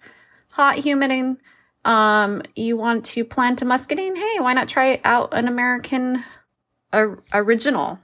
hot, 0.52 0.78
humid, 0.78 1.12
and 1.12 1.38
um, 1.84 2.42
you 2.56 2.78
want 2.78 3.04
to 3.08 3.26
plant 3.26 3.62
a 3.62 3.66
muscadine, 3.66 4.16
hey, 4.16 4.40
why 4.40 4.54
not 4.54 4.70
try 4.70 5.02
out 5.04 5.34
an 5.34 5.50
American 5.50 6.24
original 7.34 8.00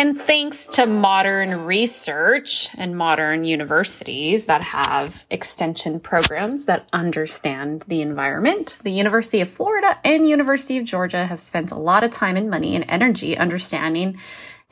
and 0.00 0.18
thanks 0.18 0.64
to 0.64 0.86
modern 0.86 1.66
research 1.66 2.70
and 2.78 2.96
modern 2.96 3.44
universities 3.44 4.46
that 4.46 4.64
have 4.64 5.26
extension 5.28 6.00
programs 6.00 6.64
that 6.64 6.88
understand 6.90 7.84
the 7.86 8.00
environment, 8.00 8.78
the 8.82 8.92
University 8.92 9.42
of 9.42 9.50
Florida 9.50 9.98
and 10.02 10.26
University 10.26 10.78
of 10.78 10.86
Georgia 10.86 11.26
have 11.26 11.38
spent 11.38 11.70
a 11.70 11.78
lot 11.78 12.02
of 12.02 12.10
time 12.10 12.38
and 12.38 12.48
money 12.48 12.74
and 12.74 12.86
energy 12.88 13.36
understanding 13.36 14.18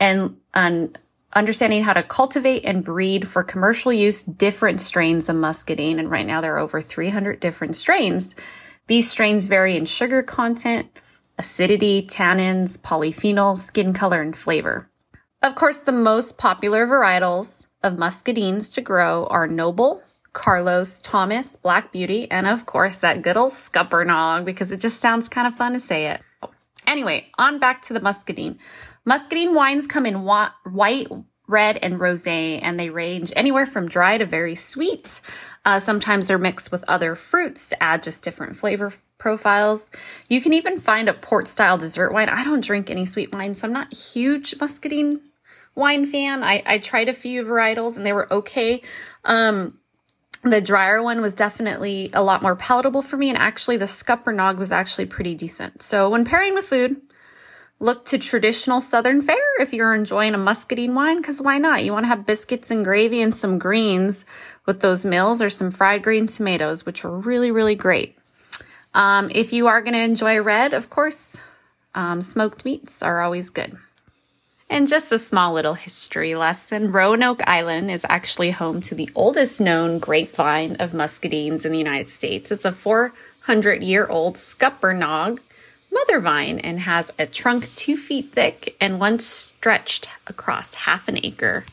and, 0.01 0.39
and 0.55 0.99
understanding 1.35 1.83
how 1.83 1.93
to 1.93 2.03
cultivate 2.03 2.65
and 2.65 2.83
breed 2.83 3.29
for 3.29 3.45
commercial 3.45 3.93
use 3.93 4.23
different 4.23 4.81
strains 4.81 5.29
of 5.29 5.37
muscadine. 5.37 5.99
And 5.99 6.11
right 6.11 6.27
now 6.27 6.41
there 6.41 6.55
are 6.55 6.59
over 6.59 6.81
300 6.81 7.39
different 7.39 7.77
strains. 7.77 8.35
These 8.87 9.11
strains 9.11 9.45
vary 9.45 9.77
in 9.77 9.85
sugar 9.85 10.23
content, 10.23 10.89
acidity, 11.37 12.01
tannins, 12.01 12.79
polyphenols, 12.79 13.59
skin 13.59 13.93
color, 13.93 14.23
and 14.23 14.35
flavor. 14.35 14.89
Of 15.41 15.55
course, 15.55 15.79
the 15.79 15.93
most 15.93 16.37
popular 16.37 16.85
varietals 16.85 17.69
of 17.85 17.95
muscadines 17.95 18.75
to 18.75 18.81
grow 18.81 19.27
are 19.29 19.47
Noble, 19.47 20.03
Carlos, 20.33 20.99
Thomas, 20.99 21.55
Black 21.55 21.93
Beauty, 21.93 22.29
and 22.29 22.49
of 22.49 22.67
course 22.67 22.99
that 22.99 23.23
good 23.23 23.37
old 23.37 23.53
Scuppernong 23.53 24.45
because 24.45 24.73
it 24.73 24.81
just 24.81 24.99
sounds 25.01 25.29
kind 25.29 25.47
of 25.47 25.55
fun 25.55 25.75
to 25.75 25.81
say 25.81 26.07
it. 26.07 26.23
Anyway, 26.89 27.31
on 27.39 27.61
back 27.61 27.83
to 27.83 27.93
the 27.93 28.01
muscadine. 28.01 28.59
Muscadine 29.05 29.55
wines 29.55 29.87
come 29.87 30.07
in 30.07 30.25
wa- 30.25 30.51
white, 30.65 31.09
red, 31.47 31.79
and 31.83 32.01
rosé, 32.01 32.59
and 32.61 32.79
they 32.79 32.91
range 32.91 33.33
anywhere 33.37 33.67
from 33.67 33.89
dry 33.89 34.19
to 34.19 34.27
very 34.27 34.57
sweet. 34.57 35.21
Uh, 35.65 35.79
sometimes 35.79 36.27
they're 36.27 36.39
mixed 36.39 36.73
with 36.73 36.85
other 36.89 37.15
fruits 37.15 37.69
to 37.69 37.83
add 37.83 38.03
just 38.03 38.23
different 38.23 38.57
flavor 38.57 38.93
profiles. 39.19 39.89
You 40.29 40.41
can 40.41 40.53
even 40.53 40.79
find 40.79 41.09
a 41.09 41.15
port 41.15 41.47
style 41.49 41.79
dessert 41.79 42.13
wine. 42.13 42.29
I 42.29 42.45
don't 42.45 42.65
drink 42.65 42.91
any 42.91 43.07
sweet 43.07 43.33
wine, 43.33 43.55
so 43.55 43.67
I'm 43.67 43.73
not 43.73 43.95
huge 43.95 44.59
muscadine 44.61 45.21
wine 45.79 46.05
fan. 46.05 46.43
I, 46.43 46.63
I 46.67 46.79
tried 46.79 47.09
a 47.09 47.15
few 47.15 47.45
varietals 47.45 47.97
and 47.97 48.05
they 48.05 48.13
were 48.13 48.31
okay. 48.33 48.83
Um, 49.25 49.79
the 50.43 50.61
drier 50.61 51.03
one 51.03 51.21
was 51.21 51.33
definitely 51.33 52.11
a 52.13 52.23
lot 52.23 52.43
more 52.43 52.57
palatable 52.57 53.03
for 53.03 53.17
me. 53.17 53.29
And 53.29 53.39
actually 53.39 53.77
the 53.77 53.87
Scuppernong 53.87 54.59
was 54.59 54.73
actually 54.73 55.07
pretty 55.07 55.35
decent. 55.35 55.83
So 55.83 56.11
when 56.11 56.25
pairing 56.25 56.55
with 56.55 56.67
food, 56.67 57.01
look 57.81 58.05
to 58.07 58.19
traditional 58.19 58.81
Southern 58.81 59.23
fare 59.23 59.61
if 59.61 59.73
you're 59.73 59.95
enjoying 59.95 60.35
a 60.35 60.39
muscadine 60.39 60.95
wine, 60.95 61.19
because 61.19 61.41
why 61.41 61.59
not? 61.59 61.85
You 61.85 61.93
want 61.93 62.05
to 62.05 62.09
have 62.09 62.27
biscuits 62.27 62.71
and 62.71 62.85
gravy 62.85 63.23
and 63.23 63.35
some 63.35 63.59
greens 63.59 64.25
with 64.67 64.81
those 64.81 65.07
meals 65.07 65.41
or 65.41 65.49
some 65.49 65.71
fried 65.71 66.03
green 66.03 66.27
tomatoes, 66.27 66.85
which 66.85 67.05
are 67.05 67.17
really, 67.17 67.51
really 67.51 67.77
great. 67.77 68.19
Um, 68.95 69.31
if 69.33 69.53
you 69.53 69.67
are 69.69 69.81
going 69.81 69.95
to 69.95 70.01
enjoy 70.01 70.41
red, 70.41 70.75
of 70.75 70.91
course, 70.91 71.37
um, 71.95 72.21
smoked 72.23 72.65
meats 72.65 73.03
are 73.03 73.23
always 73.23 73.51
good. 73.51 73.79
And 74.71 74.87
just 74.87 75.11
a 75.13 75.19
small 75.19 75.55
little 75.55 75.75
history 75.75 76.35
lesson 76.35 76.93
Roanoke 76.93 77.43
Island 77.49 77.91
is 77.91 78.05
actually 78.09 78.51
home 78.51 78.83
to 78.83 78.95
the 78.95 79.11
oldest 79.15 79.61
known 79.61 79.99
grapevine 79.99 80.77
of 80.77 80.93
muscadines 80.93 81.65
in 81.65 81.73
the 81.73 81.79
United 81.79 82.11
States. 82.11 82.51
It's 82.51 82.67
a 82.67 82.73
400 82.73 83.83
year 83.83 84.07
old 84.07 84.37
Scuppernong 84.37 85.39
mother 85.91 86.21
vine 86.21 86.59
and 86.59 86.81
has 86.81 87.11
a 87.19 87.27
trunk 87.27 87.75
two 87.75 87.97
feet 87.97 88.33
thick 88.33 88.77
and 88.79 89.01
once 89.01 89.25
stretched 89.25 90.11
across 90.27 90.75
half 90.75 91.09
an 91.09 91.19
acre. 91.25 91.65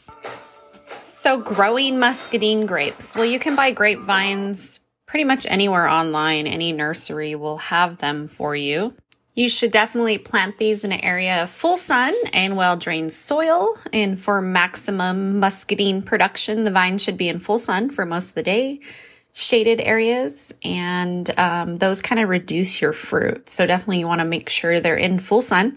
So, 1.03 1.41
growing 1.41 1.99
muscadine 1.99 2.65
grapes. 2.65 3.15
Well, 3.15 3.25
you 3.25 3.39
can 3.39 3.55
buy 3.55 3.71
grapevines 3.71 4.79
pretty 5.05 5.25
much 5.25 5.45
anywhere 5.49 5.87
online. 5.87 6.47
Any 6.47 6.71
nursery 6.71 7.35
will 7.35 7.57
have 7.57 7.97
them 7.97 8.27
for 8.27 8.55
you. 8.55 8.93
You 9.35 9.49
should 9.49 9.71
definitely 9.71 10.17
plant 10.17 10.57
these 10.57 10.85
in 10.85 10.93
an 10.93 11.01
area 11.01 11.43
of 11.43 11.49
full 11.49 11.77
sun 11.77 12.13
and 12.31 12.55
well 12.55 12.77
drained 12.77 13.11
soil. 13.11 13.75
And 13.91 14.19
for 14.19 14.41
maximum 14.41 15.41
muscadine 15.41 16.01
production, 16.01 16.63
the 16.63 16.71
vine 16.71 16.97
should 16.97 17.17
be 17.17 17.27
in 17.27 17.39
full 17.39 17.59
sun 17.59 17.89
for 17.89 18.05
most 18.05 18.29
of 18.29 18.35
the 18.35 18.43
day, 18.43 18.79
shaded 19.33 19.81
areas, 19.81 20.53
and 20.63 21.29
um, 21.37 21.77
those 21.79 22.01
kind 22.01 22.21
of 22.21 22.29
reduce 22.29 22.81
your 22.81 22.93
fruit. 22.93 23.49
So 23.49 23.67
definitely 23.67 23.99
you 23.99 24.07
want 24.07 24.19
to 24.21 24.25
make 24.25 24.47
sure 24.47 24.79
they're 24.79 24.95
in 24.95 25.19
full 25.19 25.41
sun. 25.41 25.75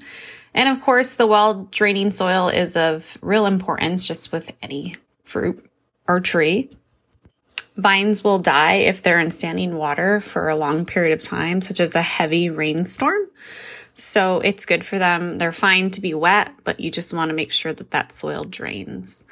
And 0.55 0.69
of 0.69 0.81
course, 0.81 1.17
the 1.17 1.27
well 1.27 1.67
draining 1.73 2.13
soil 2.13 2.49
is 2.49 2.77
of 2.77 3.19
real 3.21 3.47
importance 3.47 4.07
just 4.07 4.31
with 4.31 4.53
any 4.63 4.95
fruit 5.25 5.69
or 6.07 6.21
tree. 6.21 6.71
Vines 7.79 8.25
will 8.25 8.41
die 8.41 8.75
if 8.75 9.03
they're 9.03 9.21
in 9.21 9.31
standing 9.31 9.77
water 9.77 10.21
for 10.21 10.49
a 10.49 10.57
long 10.57 10.85
period 10.85 11.13
of 11.13 11.23
time, 11.23 11.61
such 11.61 11.79
as 11.79 11.95
a 11.95 12.03
heavy 12.03 12.51
rainstorm. 12.51 13.29
So 13.95 14.41
it's 14.41 14.67
good 14.67 14.85
for 14.85 14.99
them. 14.99 15.39
They're 15.39 15.53
fine 15.53 15.91
to 15.93 16.01
be 16.01 16.13
wet, 16.13 16.51
but 16.65 16.81
you 16.81 16.91
just 16.91 17.15
want 17.15 17.31
to 17.31 17.35
make 17.35 17.53
sure 17.53 17.73
that 17.73 17.93
that 17.93 18.11
soil 18.11 18.45
drains. 18.45 19.25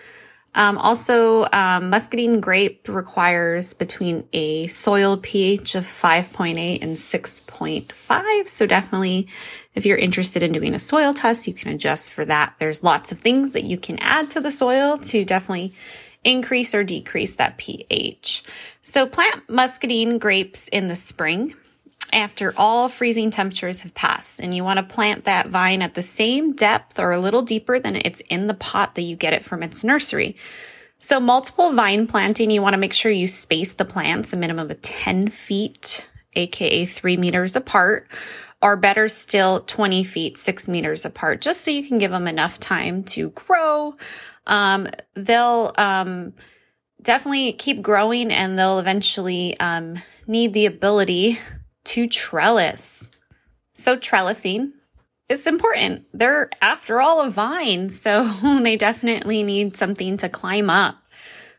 Um, 0.54 0.78
also, 0.78 1.44
um, 1.52 1.90
muscadine 1.90 2.40
grape 2.40 2.88
requires 2.88 3.74
between 3.74 4.26
a 4.32 4.68
soil 4.68 5.18
pH 5.18 5.74
of 5.74 5.84
5.8 5.84 6.82
and 6.82 6.96
6.5. 6.96 8.48
So 8.48 8.66
definitely, 8.66 9.28
if 9.74 9.84
you're 9.84 9.98
interested 9.98 10.42
in 10.42 10.52
doing 10.52 10.72
a 10.72 10.78
soil 10.78 11.12
test, 11.12 11.46
you 11.46 11.52
can 11.52 11.72
adjust 11.72 12.12
for 12.12 12.24
that. 12.24 12.54
There's 12.58 12.82
lots 12.82 13.12
of 13.12 13.18
things 13.18 13.52
that 13.52 13.64
you 13.64 13.76
can 13.76 13.98
add 13.98 14.30
to 14.30 14.40
the 14.40 14.50
soil 14.50 14.96
to 14.98 15.24
definitely 15.26 15.74
increase 16.24 16.74
or 16.74 16.84
decrease 16.84 17.36
that 17.36 17.56
pH. 17.58 18.42
So 18.82 19.06
plant 19.06 19.48
muscadine 19.48 20.18
grapes 20.18 20.68
in 20.68 20.86
the 20.86 20.96
spring 20.96 21.54
after 22.12 22.54
all 22.56 22.88
freezing 22.88 23.30
temperatures 23.30 23.80
have 23.80 23.94
passed 23.94 24.40
and 24.40 24.54
you 24.54 24.62
want 24.64 24.78
to 24.78 24.94
plant 24.94 25.24
that 25.24 25.48
vine 25.48 25.82
at 25.82 25.94
the 25.94 26.02
same 26.02 26.52
depth 26.52 26.98
or 26.98 27.12
a 27.12 27.20
little 27.20 27.42
deeper 27.42 27.78
than 27.78 27.96
it's 27.96 28.20
in 28.28 28.46
the 28.46 28.54
pot 28.54 28.94
that 28.94 29.02
you 29.02 29.16
get 29.16 29.32
it 29.32 29.44
from 29.44 29.62
its 29.62 29.82
nursery. 29.82 30.36
So 30.98 31.20
multiple 31.20 31.72
vine 31.72 32.06
planting, 32.06 32.50
you 32.50 32.62
want 32.62 32.74
to 32.74 32.78
make 32.78 32.92
sure 32.92 33.12
you 33.12 33.26
space 33.26 33.74
the 33.74 33.84
plants 33.84 34.32
a 34.32 34.36
minimum 34.36 34.70
of 34.70 34.82
10 34.82 35.28
feet, 35.28 36.06
aka 36.34 36.86
three 36.86 37.16
meters 37.16 37.54
apart. 37.56 38.08
Or 38.62 38.76
better 38.76 39.08
still, 39.08 39.60
20 39.60 40.04
feet, 40.04 40.38
six 40.38 40.66
meters 40.66 41.04
apart, 41.04 41.40
just 41.40 41.62
so 41.62 41.70
you 41.70 41.86
can 41.86 41.98
give 41.98 42.10
them 42.10 42.26
enough 42.26 42.58
time 42.58 43.04
to 43.04 43.30
grow. 43.30 43.94
Um, 44.46 44.88
they'll 45.14 45.72
um, 45.76 46.32
definitely 47.02 47.52
keep 47.52 47.82
growing 47.82 48.32
and 48.32 48.58
they'll 48.58 48.78
eventually 48.78 49.58
um, 49.60 49.98
need 50.26 50.52
the 50.52 50.66
ability 50.66 51.38
to 51.84 52.08
trellis. 52.08 53.10
So, 53.74 53.96
trellising 53.96 54.72
is 55.28 55.46
important. 55.46 56.06
They're, 56.14 56.48
after 56.62 57.00
all, 57.00 57.20
a 57.20 57.30
vine, 57.30 57.90
so 57.90 58.24
they 58.62 58.76
definitely 58.76 59.42
need 59.42 59.76
something 59.76 60.16
to 60.18 60.28
climb 60.28 60.70
up. 60.70 60.96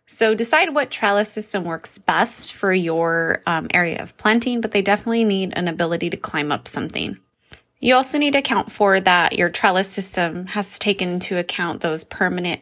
So 0.07 0.33
decide 0.33 0.73
what 0.73 0.89
trellis 0.89 1.29
system 1.29 1.65
works 1.65 1.97
best 1.97 2.53
for 2.53 2.73
your 2.73 3.41
um, 3.45 3.67
area 3.73 4.01
of 4.01 4.17
planting, 4.17 4.61
but 4.61 4.71
they 4.71 4.81
definitely 4.81 5.25
need 5.25 5.51
an 5.55 5.67
ability 5.67 6.09
to 6.11 6.17
climb 6.17 6.51
up 6.51 6.67
something. 6.67 7.17
You 7.79 7.93
also 7.95 8.17
need 8.17 8.31
to 8.31 8.39
account 8.39 8.71
for 8.71 8.99
that 9.01 9.33
your 9.37 9.49
trellis 9.49 9.89
system 9.89 10.47
has 10.47 10.73
to 10.73 10.79
take 10.79 11.01
into 11.01 11.37
account 11.37 11.81
those 11.81 12.05
permanent 12.05 12.61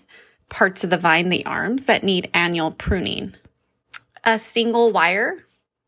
parts 0.50 0.84
of 0.84 0.90
the 0.90 0.98
vine, 0.98 1.30
the 1.30 1.46
arms 1.46 1.86
that 1.86 2.04
need 2.04 2.30
annual 2.34 2.72
pruning. 2.72 3.36
A 4.24 4.40
single 4.40 4.92
wire, 4.92 5.46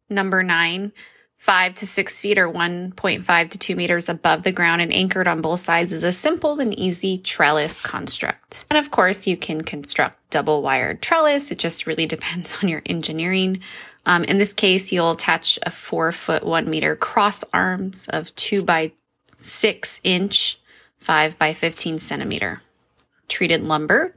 number 0.09 0.43
nine, 0.43 0.91
five 1.37 1.75
to 1.75 1.87
six 1.87 2.19
feet 2.19 2.37
or 2.37 2.49
1.5 2.51 3.49
to 3.49 3.57
two 3.57 3.75
meters 3.75 4.09
above 4.09 4.43
the 4.43 4.51
ground 4.51 4.81
and 4.81 4.91
anchored 4.91 5.27
on 5.27 5.39
both 5.39 5.61
sides 5.61 5.93
is 5.93 6.03
a 6.03 6.11
simple 6.11 6.59
and 6.59 6.77
easy 6.77 7.19
trellis 7.19 7.79
construct. 7.79 8.65
And 8.69 8.77
of 8.77 8.91
course, 8.91 9.27
you 9.27 9.37
can 9.37 9.61
construct 9.61 10.17
double 10.29 10.61
wired 10.61 11.01
trellis. 11.01 11.51
It 11.51 11.59
just 11.59 11.87
really 11.87 12.05
depends 12.05 12.53
on 12.61 12.67
your 12.67 12.81
engineering. 12.85 13.61
Um, 14.05 14.23
in 14.23 14.39
this 14.39 14.51
case, 14.51 14.91
you'll 14.91 15.11
attach 15.11 15.57
a 15.63 15.71
four 15.71 16.11
foot, 16.11 16.45
one 16.45 16.69
meter 16.69 16.95
cross 16.95 17.43
arms 17.53 18.07
of 18.09 18.35
two 18.35 18.63
by 18.63 18.91
six 19.39 20.01
inch, 20.03 20.59
five 20.99 21.37
by 21.37 21.53
15 21.53 21.99
centimeter 21.99 22.61
treated 23.29 23.61
lumber 23.61 24.15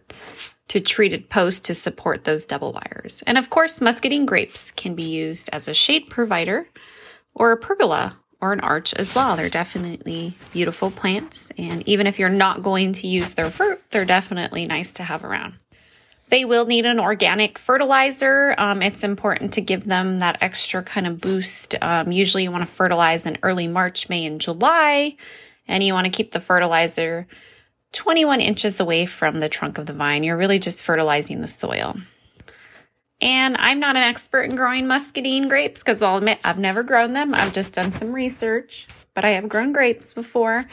to 0.69 0.81
treated 0.81 1.29
posts 1.29 1.61
to 1.61 1.75
support 1.75 2.25
those 2.25 2.47
double 2.47 2.73
wires. 2.73 3.23
And 3.27 3.37
of 3.37 3.50
course, 3.50 3.81
muscadine 3.81 4.25
grapes 4.25 4.71
can 4.71 4.95
be 4.95 5.03
used 5.03 5.50
as 5.53 5.69
a 5.69 5.75
shade 5.75 6.09
provider 6.09 6.67
or 7.35 7.53
a 7.53 7.57
pergola 7.57 8.17
or 8.41 8.53
an 8.53 8.61
arch 8.61 8.95
as 8.95 9.15
well. 9.15 9.37
They're 9.37 9.51
definitely 9.51 10.37
beautiful 10.53 10.91
plants. 10.91 11.51
And 11.59 11.87
even 11.89 12.07
if 12.07 12.19
you're 12.19 12.29
not 12.29 12.63
going 12.63 12.93
to 12.95 13.09
use 13.09 13.35
their 13.35 13.51
fruit, 13.51 13.81
they're 13.91 14.05
definitely 14.05 14.67
nice 14.67 14.93
to 14.95 15.03
have 15.03 15.25
around. 15.25 15.55
They 16.31 16.45
will 16.45 16.65
need 16.65 16.87
an 16.87 17.01
organic 17.01 17.59
fertilizer. 17.59 18.55
Um, 18.57 18.83
it's 18.83 19.03
important 19.03 19.55
to 19.55 19.61
give 19.61 19.85
them 19.85 20.21
that 20.21 20.39
extra 20.41 20.83
kind 20.83 21.07
of 21.07 21.21
boost. 21.21 21.75
Um, 21.83 22.13
usually, 22.13 22.45
you 22.45 22.53
want 22.53 22.63
to 22.63 22.73
fertilize 22.73 23.27
in 23.27 23.39
early 23.43 23.67
March, 23.67 24.09
May, 24.09 24.25
and 24.27 24.41
July, 24.41 25.17
and 25.67 25.83
you 25.83 25.93
want 25.93 26.05
to 26.05 26.11
keep 26.11 26.31
the 26.31 26.41
fertilizer 26.41 27.27
21 27.93 28.41
inches 28.41 28.79
away 28.79 29.07
from 29.07 29.41
the 29.41 29.49
trunk 29.49 29.79
of 29.79 29.87
the 29.87 29.93
vine. 29.93 30.23
You're 30.23 30.37
really 30.37 30.61
just 30.61 30.85
fertilizing 30.85 31.41
the 31.41 31.49
soil. 31.49 31.97
And 33.21 33.57
I'm 33.59 33.81
not 33.81 33.97
an 33.97 34.03
expert 34.03 34.45
in 34.45 34.57
growing 34.57 34.87
muscadine 34.87 35.49
grapes 35.49 35.81
because 35.81 36.03
I'll 36.03 36.19
admit 36.19 36.39
I've 36.45 36.59
never 36.59 36.83
grown 36.83 37.12
them. 37.12 37.35
I've 37.35 37.53
just 37.53 37.75
done 37.75 37.95
some 37.97 38.12
research, 38.12 38.89
but 39.15 39.25
I 39.25 39.31
have 39.31 39.49
grown 39.49 39.73
grapes 39.73 40.15
before. 40.15 40.67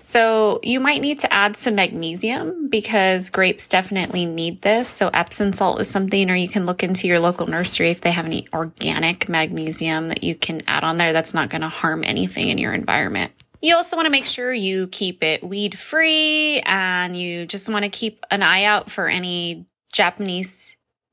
So 0.00 0.60
you 0.62 0.78
might 0.78 1.00
need 1.00 1.20
to 1.20 1.32
add 1.32 1.56
some 1.56 1.74
magnesium 1.74 2.68
because 2.68 3.30
grapes 3.30 3.66
definitely 3.66 4.26
need 4.26 4.62
this. 4.62 4.88
So 4.88 5.08
Epsom 5.08 5.52
salt 5.52 5.80
is 5.80 5.90
something, 5.90 6.30
or 6.30 6.36
you 6.36 6.48
can 6.48 6.66
look 6.66 6.82
into 6.82 7.08
your 7.08 7.18
local 7.18 7.46
nursery 7.46 7.90
if 7.90 8.00
they 8.00 8.12
have 8.12 8.26
any 8.26 8.48
organic 8.52 9.28
magnesium 9.28 10.08
that 10.08 10.22
you 10.22 10.36
can 10.36 10.62
add 10.68 10.84
on 10.84 10.98
there 10.98 11.12
that's 11.12 11.34
not 11.34 11.50
going 11.50 11.62
to 11.62 11.68
harm 11.68 12.04
anything 12.04 12.48
in 12.48 12.58
your 12.58 12.74
environment. 12.74 13.32
You 13.60 13.74
also 13.74 13.96
want 13.96 14.06
to 14.06 14.10
make 14.10 14.26
sure 14.26 14.52
you 14.52 14.86
keep 14.86 15.24
it 15.24 15.42
weed 15.42 15.76
free 15.76 16.60
and 16.64 17.16
you 17.16 17.44
just 17.44 17.68
want 17.68 17.82
to 17.82 17.90
keep 17.90 18.24
an 18.30 18.42
eye 18.42 18.64
out 18.64 18.90
for 18.90 19.08
any 19.08 19.66
Japanese 19.92 20.67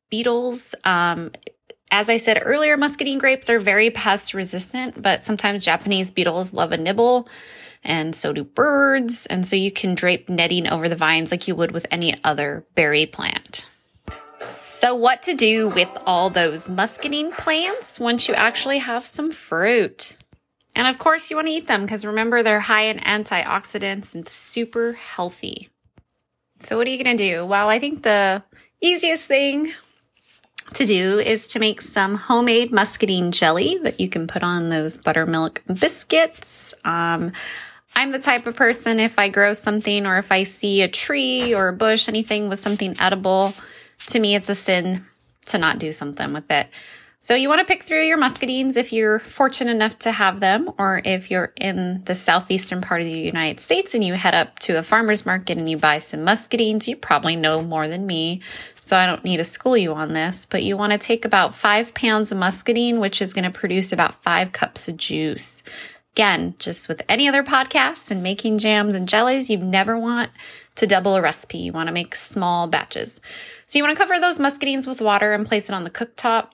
beetles. 0.10 0.76
Um, 0.84 1.32
as 1.92 2.10
I 2.10 2.18
said 2.18 2.42
earlier, 2.44 2.78
muscadine 2.78 3.20
grapes 3.20 3.50
are 3.50 3.60
very 3.60 3.92
pest 3.92 4.34
resistant, 4.34 5.02
but 5.02 5.24
sometimes 5.24 5.64
Japanese 5.64 6.12
beetles 6.12 6.54
love 6.54 6.72
a 6.72 6.78
nibble 6.78 7.28
and 7.86 8.16
so 8.16 8.34
do 8.34 8.44
birds. 8.44 9.28
And 9.28 9.48
so 9.48 9.56
you 9.56 9.72
can 9.72 9.96
drape 9.96 10.28
netting 10.28 10.68
over 10.68 10.90
the 10.90 10.96
vines 10.96 11.32
like 11.32 11.48
you 11.48 11.56
would 11.56 11.72
with 11.72 11.86
any 11.92 12.16
other 12.24 12.66
berry 12.76 13.06
plant. 13.06 13.68
So, 14.44 14.94
what 14.94 15.24
to 15.24 15.34
do 15.34 15.70
with 15.70 15.96
all 16.06 16.30
those 16.30 16.70
muscadine 16.70 17.32
plants 17.32 18.00
once 18.00 18.28
you 18.28 18.34
actually 18.34 18.80
have 18.80 19.06
some 19.06 19.32
fruit? 19.32 20.18
And 20.76 20.88
of 20.88 21.00
course, 21.00 21.30
you 21.30 21.38
want 21.38 21.48
to 21.48 21.54
eat 21.54 21.68
them 21.68 21.84
because 21.84 22.06
remember, 22.06 22.44
they're 22.44 22.60
high 22.60 22.88
in 22.88 23.00
antioxidants 23.00 24.14
and 24.14 24.28
super 24.28 24.94
healthy. 24.94 25.70
So, 26.60 26.78
what 26.78 26.86
are 26.86 26.92
you 26.92 27.04
going 27.04 27.18
to 27.18 27.24
do? 27.24 27.46
Well, 27.46 27.70
I 27.70 27.80
think 27.80 28.04
the 28.04 28.44
easiest 28.82 29.26
thing 29.26 29.72
to 30.76 30.86
do 30.86 31.20
is 31.20 31.48
to 31.48 31.60
make 31.60 31.82
some 31.82 32.16
homemade 32.16 32.72
muscadine 32.72 33.32
jelly 33.32 33.80
that 33.84 34.00
you 34.00 34.10
can 34.10 34.28
put 34.28 34.44
on 34.44 34.70
those 34.70 34.98
buttermilk 34.98 35.62
biscuits. 35.68 36.74
Um, 36.84 37.32
I'm 37.96 38.12
the 38.12 38.20
type 38.20 38.46
of 38.46 38.56
person, 38.56 39.00
if 39.00 39.18
I 39.18 39.30
grow 39.30 39.54
something 39.54 40.06
or 40.06 40.18
if 40.18 40.32
I 40.32 40.44
see 40.44 40.82
a 40.82 40.90
tree 40.90 41.56
or 41.56 41.70
a 41.70 41.74
bush, 41.74 42.10
anything 42.10 42.50
with 42.50 42.60
something 42.60 43.00
edible, 43.00 43.54
to 44.08 44.20
me, 44.20 44.36
it's 44.36 44.50
a 44.50 44.56
sin 44.56 45.06
to 45.48 45.58
not 45.58 45.80
do 45.80 45.94
something 45.94 46.34
with 46.34 46.52
it. 46.52 46.68
So 47.20 47.34
you 47.34 47.50
want 47.50 47.60
to 47.60 47.66
pick 47.66 47.86
through 47.86 48.06
your 48.06 48.20
muscadines 48.20 48.78
if 48.78 48.94
you're 48.94 49.20
fortunate 49.20 49.72
enough 49.72 49.98
to 50.00 50.12
have 50.12 50.40
them, 50.40 50.70
or 50.78 51.02
if 51.04 51.32
you're 51.32 51.54
in 51.56 52.04
the 52.06 52.14
southeastern 52.14 52.82
part 52.82 53.02
of 53.02 53.08
the 53.08 53.20
United 53.20 53.60
States 53.60 53.96
and 53.96 54.04
you 54.04 54.14
head 54.14 54.36
up 54.36 54.60
to 54.60 54.78
a 54.78 54.84
farmer's 54.84 55.26
market 55.26 55.58
and 55.58 55.68
you 55.68 55.78
buy 55.78 56.00
some 56.00 56.20
muscadines, 56.20 56.88
you 56.88 56.96
probably 56.96 57.36
know 57.36 57.62
more 57.64 57.88
than 57.88 58.06
me. 58.06 58.42
So 58.86 58.96
I 58.96 59.08
don't 59.08 59.24
need 59.24 59.38
to 59.38 59.44
school 59.44 59.76
you 59.76 59.94
on 59.94 60.14
this, 60.14 60.46
but 60.48 60.62
you 60.62 60.78
want 60.78 60.92
to 60.92 61.00
take 61.00 61.26
about 61.26 61.56
five 61.56 61.94
pounds 61.96 62.32
of 62.32 62.38
muscadine, 62.38 63.00
which 63.00 63.20
is 63.20 63.34
going 63.34 63.52
to 63.52 63.60
produce 63.60 63.92
about 63.92 64.22
five 64.24 64.52
cups 64.52 64.88
of 64.88 64.96
juice. 64.96 65.64
Again, 66.14 66.54
just 66.60 66.88
with 66.88 67.02
any 67.10 67.28
other 67.28 67.44
podcasts 67.44 68.12
and 68.12 68.22
making 68.22 68.60
jams 68.60 68.94
and 68.94 69.10
jellies, 69.10 69.50
you 69.50 69.58
never 69.58 69.98
want 69.98 70.30
to 70.76 70.86
double 70.86 71.16
a 71.16 71.22
recipe. 71.22 71.58
You 71.58 71.74
want 71.74 71.88
to 71.88 71.94
make 71.94 72.16
small 72.16 72.68
batches. 72.68 73.20
So 73.66 73.80
you 73.80 73.84
want 73.84 73.98
to 73.98 74.02
cover 74.02 74.20
those 74.20 74.38
muscadines 74.38 74.86
with 74.86 75.02
water 75.02 75.34
and 75.34 75.48
place 75.48 75.68
it 75.68 75.74
on 75.74 75.84
the 75.84 75.90
cooktop. 75.90 76.50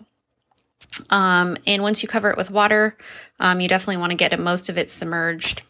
Um, 1.09 1.57
and 1.67 1.83
once 1.83 2.01
you 2.01 2.07
cover 2.07 2.29
it 2.29 2.37
with 2.37 2.49
water, 2.49 2.97
um, 3.41 3.59
you 3.59 3.67
definitely 3.67 3.97
want 3.97 4.11
to 4.11 4.15
get 4.15 4.37
most 4.39 4.69
of 4.69 4.77
it 4.77 4.89
submerged. 4.89 5.63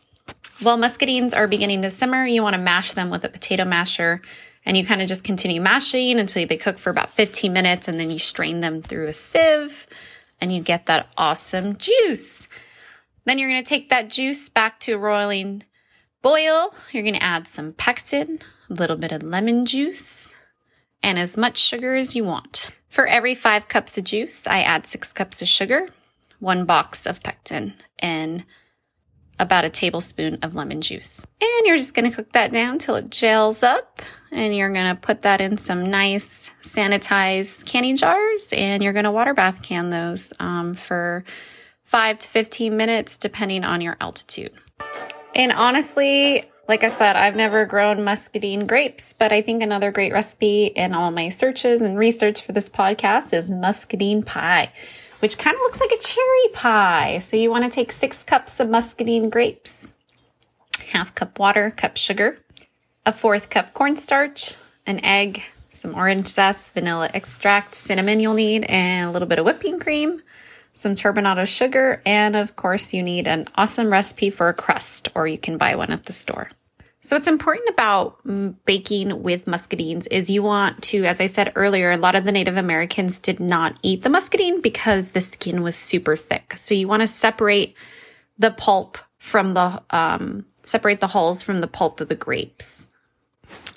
While 0.62 0.78
muscadines 0.78 1.36
are 1.36 1.47
beginning 1.47 1.82
to 1.82 1.89
simmer, 1.89 2.24
you 2.24 2.43
want 2.43 2.54
to 2.54 2.62
mash 2.62 2.93
them 2.93 3.10
with 3.10 3.26
a 3.26 3.30
potato 3.30 3.65
masher 3.65 4.21
and 4.65 4.78
you 4.78 4.86
kind 4.86 5.02
of 5.02 5.08
just 5.08 5.24
continue 5.24 5.62
mashing 5.62 6.19
until 6.19 6.45
they 6.45 6.58
cook 6.58 6.78
for 6.78 6.89
about 6.89 7.12
15 7.12 7.52
minutes 7.52 7.88
and 7.88 8.00
then 8.00 8.12
you 8.12 8.19
strain 8.19 8.60
them 8.60 8.82
through 8.82 9.08
a 9.08 9.13
sieve 9.13 9.88
and 10.39 10.54
you 10.54 10.62
get 10.62 10.88
that 10.88 11.12
awesome 11.17 11.78
juice. 11.78 12.47
Then 13.26 13.38
you're 13.38 13.50
going 13.50 13.63
to 13.63 13.69
take 13.69 13.89
that 13.89 14.10
juice 14.10 14.50
back 14.50 14.80
to 14.82 14.93
a 14.93 14.97
roiling 14.97 15.63
boil. 16.21 16.74
You're 16.91 17.04
going 17.04 17.15
to 17.15 17.24
add 17.24 17.47
some 17.47 17.74
pectin, 17.74 18.39
a 18.69 18.74
little 18.74 18.97
bit 18.97 19.12
of 19.12 19.24
lemon 19.24 19.65
juice, 19.65 20.34
and 21.04 21.19
as 21.19 21.38
much 21.38 21.58
sugar 21.58 21.95
as 21.95 22.15
you 22.15 22.24
want. 22.24 22.71
For 22.89 23.08
every 23.08 23.36
five 23.36 23.67
cups 23.67 23.97
of 23.97 24.04
juice, 24.04 24.47
I 24.47 24.62
add 24.62 24.86
six 24.86 25.13
cups 25.13 25.41
of 25.41 25.47
sugar, 25.47 25.88
one 26.39 26.65
box 26.65 27.06
of 27.06 27.24
pectin, 27.24 27.74
and 28.00 28.43
about 29.41 29.65
a 29.65 29.69
tablespoon 29.69 30.38
of 30.43 30.54
lemon 30.54 30.82
juice. 30.82 31.25
And 31.41 31.65
you're 31.65 31.75
just 31.75 31.95
going 31.95 32.10
to 32.10 32.15
cook 32.15 32.32
that 32.34 32.51
down 32.51 32.77
till 32.77 32.95
it 32.95 33.10
gels 33.10 33.63
up. 33.63 34.01
And 34.32 34.56
you're 34.56 34.71
going 34.71 34.95
to 34.95 34.95
put 34.95 35.23
that 35.23 35.41
in 35.41 35.58
some 35.58 35.89
nice 35.89 36.51
sanitized 36.62 37.65
canning 37.65 37.97
jars 37.97 38.47
and 38.54 38.82
you're 38.82 38.93
going 38.93 39.04
to 39.04 39.12
water 39.12 39.34
bath 39.34 39.62
can 39.62 39.89
those 39.89 40.32
um, 40.39 40.75
for 40.75 41.25
five 41.84 42.19
to 42.19 42.27
15 42.30 42.77
minutes, 42.77 43.17
depending 43.17 43.65
on 43.65 43.82
your 43.82 43.97
altitude. 43.99 44.54
And 45.36 45.51
honestly, 45.51 46.45
like 46.67 46.84
I 46.86 46.89
said, 46.89 47.15
I've 47.17 47.36
never 47.36 47.65
grown 47.65 48.04
muscadine 48.04 48.67
grapes, 48.67 49.12
but 49.12 49.34
I 49.34 49.41
think 49.41 49.62
another 49.63 49.91
great 49.91 50.13
recipe 50.13 50.67
in 50.67 50.93
all 50.93 51.12
my 51.12 51.30
searches 51.30 51.82
and 51.82 51.97
research 51.97 52.43
for 52.43 52.54
this 52.54 52.69
podcast 52.69 53.34
is 53.34 53.49
muscadine 53.49 54.23
pie, 54.23 54.71
which 55.21 55.38
kind 55.38 55.55
of 55.55 55.62
looks 55.62 55.79
like 55.79 55.91
a 55.91 55.97
cherry 55.97 56.47
pie. 56.53 57.19
So 57.19 57.38
you 57.38 57.49
want 57.49 57.63
to 57.63 57.69
take 57.69 57.91
six 57.91 58.23
cups 58.23 58.60
of 58.60 58.69
muscadine 58.69 59.29
grapes, 59.29 59.93
half 60.88 61.15
cup 61.15 61.39
water, 61.39 61.71
cup 61.71 61.95
sugar, 61.95 62.39
a 63.05 63.12
fourth 63.12 63.49
cup 63.49 63.73
cornstarch, 63.73 64.55
an 64.86 65.03
egg, 65.05 65.43
some 65.71 65.95
orange 65.95 66.27
zest, 66.27 66.73
vanilla 66.73 67.10
extract, 67.13 67.75
cinnamon 67.75 68.19
you'll 68.19 68.34
need, 68.34 68.65
and 68.65 69.10
a 69.10 69.12
little 69.12 69.27
bit 69.27 69.39
of 69.39 69.45
whipping 69.45 69.79
cream, 69.79 70.21
some 70.73 70.95
turbinado 70.95 71.47
sugar, 71.47 72.01
and 72.05 72.36
of 72.36 72.55
course, 72.55 72.93
you 72.93 73.03
need 73.03 73.27
an 73.27 73.47
awesome 73.55 73.91
recipe 73.91 74.29
for 74.29 74.49
a 74.49 74.53
crust, 74.53 75.10
or 75.15 75.27
you 75.27 75.38
can 75.38 75.57
buy 75.57 75.75
one 75.75 75.91
at 75.91 76.05
the 76.05 76.13
store. 76.13 76.49
So, 77.04 77.16
what's 77.16 77.28
important 77.28 77.68
about 77.70 78.20
baking 78.66 79.24
with 79.24 79.46
muscadines 79.46 80.08
is 80.12 80.30
you 80.30 80.44
want 80.44 80.84
to, 80.84 81.04
as 81.06 81.20
I 81.20 81.26
said 81.26 81.52
earlier, 81.56 81.92
a 81.92 81.98
lot 81.98 82.14
of 82.14 82.26
the 82.26 82.32
Native 82.32 82.58
Americans 82.58 83.18
did 83.18 83.40
not 83.40 83.76
eat 83.82 84.04
the 84.04 84.10
muscadine 84.10 84.62
because 84.62 85.12
the 85.12 85.22
skin 85.22 85.64
was 85.64 85.76
super 85.76 86.16
thick. 86.16 86.54
So, 86.58 86.76
you 86.76 86.88
want 86.88 87.02
to 87.02 87.08
separate 87.08 87.76
the 88.38 88.52
pulp 88.52 89.00
from 89.18 89.54
the 89.56 89.82
um, 89.90 90.46
separate 90.62 91.00
the 91.00 91.08
hulls 91.08 91.42
from 91.42 91.58
the 91.58 91.68
pulp 91.68 92.02
of 92.02 92.08
the 92.08 92.16
grapes. 92.16 92.88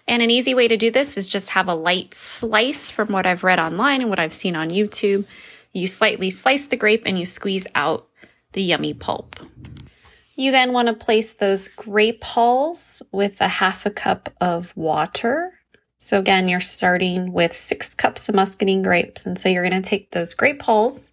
And 0.07 0.23
an 0.23 0.31
easy 0.31 0.55
way 0.55 0.69
to 0.69 0.77
do 0.77 0.91
this 0.91 1.17
is 1.17 1.27
just 1.27 1.49
have 1.51 1.69
a 1.69 1.75
light 1.75 2.15
slice 2.15 2.91
from 2.91 3.09
what 3.09 3.27
I've 3.27 3.43
read 3.43 3.59
online 3.59 4.03
and 4.03 4.11
what 4.11 4.19
I've 4.19 4.35
seen 4.35 4.55
on 4.55 4.69
YouTube. 4.69 5.27
You 5.73 5.87
slightly 5.87 6.29
slice 6.29 6.67
the 6.67 6.77
grape 6.77 7.05
and 7.07 7.19
you 7.19 7.25
squeeze 7.25 7.67
out 7.75 8.07
the 8.53 8.63
yummy 8.63 8.93
pulp. 8.93 9.37
You 10.37 10.51
then 10.51 10.73
want 10.73 10.89
to 10.89 10.95
place 10.95 11.35
those 11.35 11.69
grape 11.69 12.25
hulls 12.25 13.03
with 13.13 13.41
a 13.41 13.49
half 13.49 13.87
a 13.87 13.91
cup 13.91 14.31
of 14.41 14.77
water. 14.77 15.53
So 16.01 16.19
again, 16.19 16.49
you're 16.49 16.61
starting 16.61 17.33
with 17.33 17.57
six 17.57 17.95
cups 17.95 18.29
of 18.29 18.35
muscadine 18.35 18.83
grapes. 18.83 19.27
And 19.27 19.39
so 19.39 19.49
you're 19.49 19.69
going 19.69 19.81
to 19.81 19.89
take 19.89 20.11
those 20.11 20.35
grape 20.35 20.63
hulls 20.63 21.11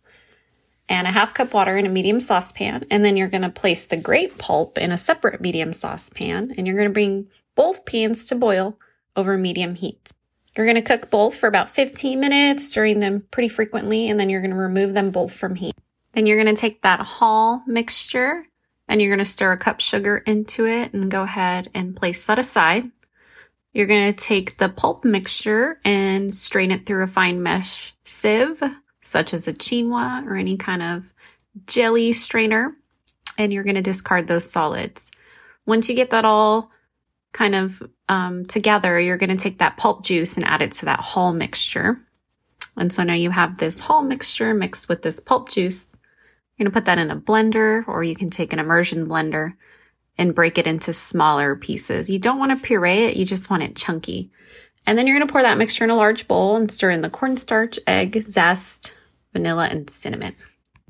and 0.90 1.08
a 1.08 1.12
half 1.12 1.34
cup 1.36 1.54
water 1.54 1.78
in 1.78 1.86
a 1.86 1.90
medium 1.90 2.20
saucepan. 2.20 2.86
And 2.90 3.06
then 3.06 3.16
you're 3.16 3.28
going 3.28 3.44
to 3.44 3.50
place 3.50 3.86
the 3.86 3.96
grape 3.96 4.40
pulp 4.40 4.80
in 4.80 4.92
a 4.92 4.98
separate 4.98 5.40
medium 5.40 5.72
saucepan. 5.72 6.54
And 6.58 6.66
you're 6.66 6.76
going 6.76 6.90
to 6.90 6.94
bring 6.94 7.28
both 7.56 7.86
pans 7.86 8.26
to 8.26 8.36
boil 8.36 8.80
over 9.16 9.38
medium 9.38 9.76
heat. 9.76 10.10
You're 10.58 10.66
going 10.66 10.76
to 10.76 10.82
cook 10.82 11.12
both 11.12 11.36
for 11.36 11.48
about 11.48 11.76
15 11.76 12.20
minutes, 12.20 12.70
stirring 12.70 13.00
them 13.00 13.26
pretty 13.30 13.50
frequently. 13.50 14.10
And 14.10 14.20
then 14.20 14.30
you're 14.30 14.42
going 14.42 14.52
to 14.52 14.58
remove 14.58 14.96
them 14.96 15.12
both 15.12 15.32
from 15.32 15.56
heat. 15.56 15.76
Then 16.14 16.26
you're 16.26 16.42
going 16.42 16.54
to 16.54 16.60
take 16.60 16.82
that 16.82 17.00
hull 17.00 17.64
mixture 17.68 18.48
and 18.92 19.02
you're 19.02 19.10
going 19.10 19.20
to 19.20 19.26
stir 19.26 19.54
a 19.54 19.58
cup 19.58 19.80
sugar 19.80 20.18
into 20.18 20.68
it 20.68 20.92
and 20.92 21.10
go 21.10 21.22
ahead 21.22 21.70
and 21.74 21.96
place 21.96 22.26
that 22.26 22.38
aside. 22.38 22.92
You're 23.72 23.88
going 23.88 24.14
to 24.14 24.26
take 24.26 24.58
the 24.58 24.68
pulp 24.68 25.06
mixture 25.06 25.80
and 25.86 26.32
strain 26.32 26.72
it 26.72 26.86
through 26.86 27.04
a 27.04 27.08
fine 27.08 27.42
mesh 27.42 27.96
sieve, 28.04 28.62
such 29.02 29.34
as 29.34 29.48
a 29.48 29.54
chinois 29.54 30.26
or 30.28 30.36
any 30.36 30.58
kind 30.58 30.84
of 30.84 31.14
jelly 31.68 32.12
strainer, 32.12 32.76
and 33.38 33.54
you're 33.54 33.64
going 33.64 33.76
to 33.76 33.82
discard 33.82 34.28
those 34.28 34.52
solids. 34.52 35.10
Once 35.66 35.88
you 35.88 35.96
get 35.96 36.10
that 36.10 36.26
all 36.26 36.70
kind 37.32 37.56
of 37.56 37.82
um, 38.10 38.46
together, 38.46 39.00
you're 39.00 39.16
going 39.16 39.30
to 39.30 39.42
take 39.42 39.60
that 39.60 39.78
pulp 39.78 40.04
juice 40.04 40.36
and 40.36 40.46
add 40.46 40.62
it 40.62 40.74
to 40.74 40.86
that 40.86 41.00
hull 41.00 41.32
mixture. 41.32 41.98
And 42.76 42.92
so 42.92 43.04
now 43.04 43.14
you 43.14 43.30
have 43.30 43.58
this 43.58 43.80
hull 43.80 44.02
mixture 44.04 44.54
mixed 44.54 44.90
with 44.90 45.02
this 45.02 45.22
pulp 45.22 45.48
juice. 45.48 45.96
You're 46.62 46.66
going 46.66 46.74
to 46.74 46.80
put 46.80 46.86
that 46.86 47.00
in 47.00 47.10
a 47.10 47.20
blender 47.20 47.88
or 47.88 48.04
you 48.04 48.16
can 48.16 48.30
take 48.30 48.54
an 48.54 48.60
immersion 48.60 49.08
blender 49.08 49.56
and 50.20 50.36
break 50.36 50.60
it 50.60 50.68
into 50.68 50.94
smaller 50.94 51.56
pieces. 51.56 52.08
You 52.08 52.20
don't 52.20 52.38
want 52.38 52.52
to 52.52 52.64
puree 52.64 53.06
it, 53.06 53.18
you 53.18 53.26
just 53.26 53.50
want 53.50 53.64
it 53.64 53.76
chunky. 53.76 54.30
And 54.86 54.96
then 54.96 55.08
you're 55.08 55.18
going 55.18 55.28
to 55.28 55.32
pour 55.32 55.42
that 55.42 55.58
mixture 55.58 55.84
in 55.84 55.90
a 55.90 55.96
large 55.96 56.28
bowl 56.28 56.58
and 56.58 56.72
stir 56.72 56.92
in 56.92 57.02
the 57.02 57.10
cornstarch, 57.10 57.80
egg, 57.88 58.22
zest, 58.22 58.94
vanilla, 59.34 59.70
and 59.72 59.90
cinnamon. 59.90 60.36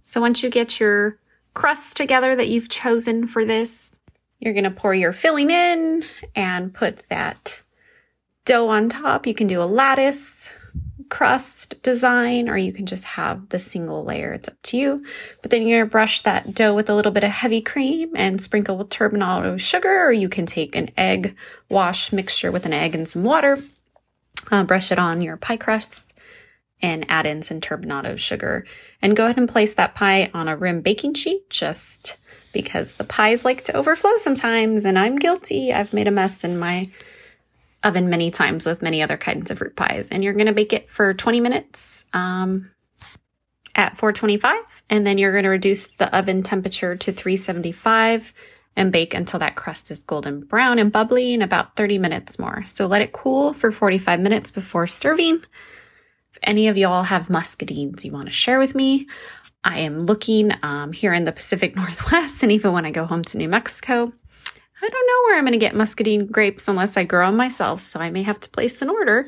So 0.03 0.19
once 0.19 0.43
you 0.43 0.49
get 0.49 0.81
your 0.81 1.17
crust 1.53 1.95
together 1.95 2.35
that 2.35 2.49
you've 2.49 2.67
chosen 2.67 3.25
for 3.25 3.45
this, 3.45 3.95
you're 4.39 4.53
going 4.53 4.65
to 4.65 4.71
pour 4.71 4.93
your 4.93 5.13
filling 5.13 5.51
in 5.51 6.03
and 6.35 6.73
put 6.73 7.07
that 7.07 7.63
dough 8.43 8.67
on 8.67 8.89
top. 8.89 9.25
You 9.25 9.33
can 9.33 9.47
do 9.47 9.61
a 9.61 9.63
lattice 9.63 10.51
crust 11.11 11.83
design, 11.83 12.49
or 12.49 12.57
you 12.57 12.73
can 12.73 12.87
just 12.87 13.03
have 13.03 13.49
the 13.49 13.59
single 13.59 14.03
layer. 14.03 14.31
It's 14.31 14.47
up 14.47 14.59
to 14.63 14.77
you. 14.77 15.05
But 15.41 15.51
then 15.51 15.61
you're 15.61 15.79
going 15.79 15.87
to 15.87 15.91
brush 15.91 16.21
that 16.21 16.55
dough 16.55 16.73
with 16.73 16.89
a 16.89 16.95
little 16.95 17.11
bit 17.11 17.25
of 17.25 17.29
heavy 17.29 17.61
cream 17.61 18.13
and 18.15 18.41
sprinkle 18.41 18.77
with 18.77 18.89
turbinado 18.89 19.59
sugar, 19.59 20.05
or 20.05 20.11
you 20.11 20.29
can 20.29 20.47
take 20.47 20.75
an 20.75 20.89
egg 20.97 21.35
wash 21.69 22.11
mixture 22.11 22.51
with 22.51 22.65
an 22.65 22.73
egg 22.73 22.95
and 22.95 23.07
some 23.07 23.23
water, 23.23 23.61
uh, 24.49 24.63
brush 24.63 24.91
it 24.91 24.97
on 24.97 25.21
your 25.21 25.37
pie 25.37 25.57
crust, 25.57 26.17
and 26.81 27.05
add 27.09 27.27
in 27.27 27.43
some 27.43 27.59
turbinado 27.59 28.17
sugar. 28.17 28.65
And 29.01 29.15
go 29.15 29.25
ahead 29.25 29.37
and 29.37 29.49
place 29.49 29.73
that 29.75 29.93
pie 29.93 30.31
on 30.33 30.47
a 30.47 30.55
rim 30.55 30.81
baking 30.81 31.15
sheet 31.15 31.49
just 31.49 32.17
because 32.53 32.93
the 32.93 33.03
pies 33.03 33.43
like 33.45 33.65
to 33.65 33.75
overflow 33.75 34.15
sometimes, 34.17 34.85
and 34.85 34.97
I'm 34.97 35.17
guilty. 35.17 35.73
I've 35.73 35.93
made 35.93 36.07
a 36.07 36.11
mess 36.11 36.43
in 36.43 36.57
my 36.57 36.89
oven 37.83 38.09
many 38.09 38.31
times 38.31 38.65
with 38.65 38.81
many 38.81 39.01
other 39.01 39.17
kinds 39.17 39.51
of 39.51 39.57
fruit 39.57 39.75
pies. 39.75 40.09
And 40.09 40.23
you're 40.23 40.33
going 40.33 40.47
to 40.47 40.53
bake 40.53 40.73
it 40.73 40.89
for 40.89 41.13
20 41.13 41.39
minutes 41.39 42.05
um, 42.13 42.71
at 43.75 43.97
425. 43.97 44.83
And 44.89 45.05
then 45.05 45.17
you're 45.17 45.31
going 45.31 45.43
to 45.43 45.49
reduce 45.49 45.87
the 45.87 46.15
oven 46.15 46.43
temperature 46.43 46.95
to 46.95 47.11
375 47.11 48.33
and 48.75 48.91
bake 48.91 49.13
until 49.13 49.39
that 49.39 49.55
crust 49.55 49.91
is 49.91 50.03
golden 50.03 50.41
brown 50.41 50.79
and 50.79 50.91
bubbly 50.91 51.33
in 51.33 51.41
about 51.41 51.75
30 51.75 51.97
minutes 51.97 52.39
more. 52.39 52.63
So 52.65 52.85
let 52.85 53.01
it 53.01 53.11
cool 53.11 53.53
for 53.53 53.71
45 53.71 54.19
minutes 54.19 54.51
before 54.51 54.87
serving. 54.87 55.35
If 55.35 56.39
any 56.43 56.67
of 56.67 56.77
y'all 56.77 57.03
have 57.03 57.27
muscadines 57.27 58.03
you 58.03 58.11
want 58.11 58.27
to 58.27 58.31
share 58.31 58.59
with 58.59 58.73
me, 58.73 59.07
I 59.63 59.79
am 59.79 60.05
looking 60.05 60.51
um, 60.63 60.93
here 60.93 61.13
in 61.13 61.25
the 61.25 61.31
Pacific 61.31 61.75
Northwest 61.75 62.43
and 62.43 62.51
even 62.51 62.71
when 62.71 62.85
I 62.85 62.91
go 62.91 63.05
home 63.05 63.23
to 63.25 63.37
New 63.37 63.49
Mexico. 63.49 64.13
I 64.83 64.89
don't 64.89 65.07
know 65.07 65.23
where 65.25 65.37
I'm 65.37 65.43
going 65.43 65.53
to 65.53 65.59
get 65.59 65.75
muscadine 65.75 66.25
grapes 66.25 66.67
unless 66.67 66.97
I 66.97 67.03
grow 67.03 67.27
them 67.27 67.37
myself, 67.37 67.81
so 67.81 67.99
I 67.99 68.09
may 68.09 68.23
have 68.23 68.39
to 68.39 68.49
place 68.49 68.81
an 68.81 68.89
order 68.89 69.27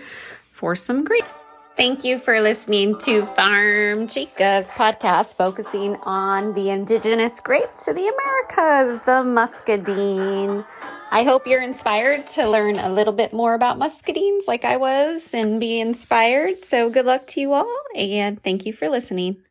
for 0.49 0.75
some 0.75 1.03
grapes. 1.03 1.31
Thank 1.75 2.03
you 2.03 2.19
for 2.19 2.39
listening 2.39 2.99
to 2.99 3.25
Farm 3.25 4.07
Chica's 4.07 4.69
podcast 4.69 5.35
focusing 5.35 5.95
on 6.03 6.53
the 6.53 6.69
indigenous 6.69 7.39
grape 7.39 7.75
to 7.85 7.93
the 7.93 8.07
Americas, 8.07 9.03
the 9.05 9.23
muscadine. 9.23 10.63
I 11.11 11.23
hope 11.23 11.45
you're 11.45 11.61
inspired 11.61 12.27
to 12.29 12.47
learn 12.49 12.77
a 12.79 12.91
little 12.91 13.13
bit 13.13 13.33
more 13.33 13.53
about 13.53 13.79
muscadines 13.79 14.47
like 14.47 14.65
I 14.65 14.77
was 14.77 15.33
and 15.33 15.59
be 15.59 15.79
inspired. 15.79 16.63
So 16.65 16.89
good 16.89 17.05
luck 17.05 17.27
to 17.27 17.41
you 17.41 17.53
all 17.53 17.75
and 17.95 18.41
thank 18.41 18.65
you 18.65 18.73
for 18.73 18.87
listening. 18.89 19.43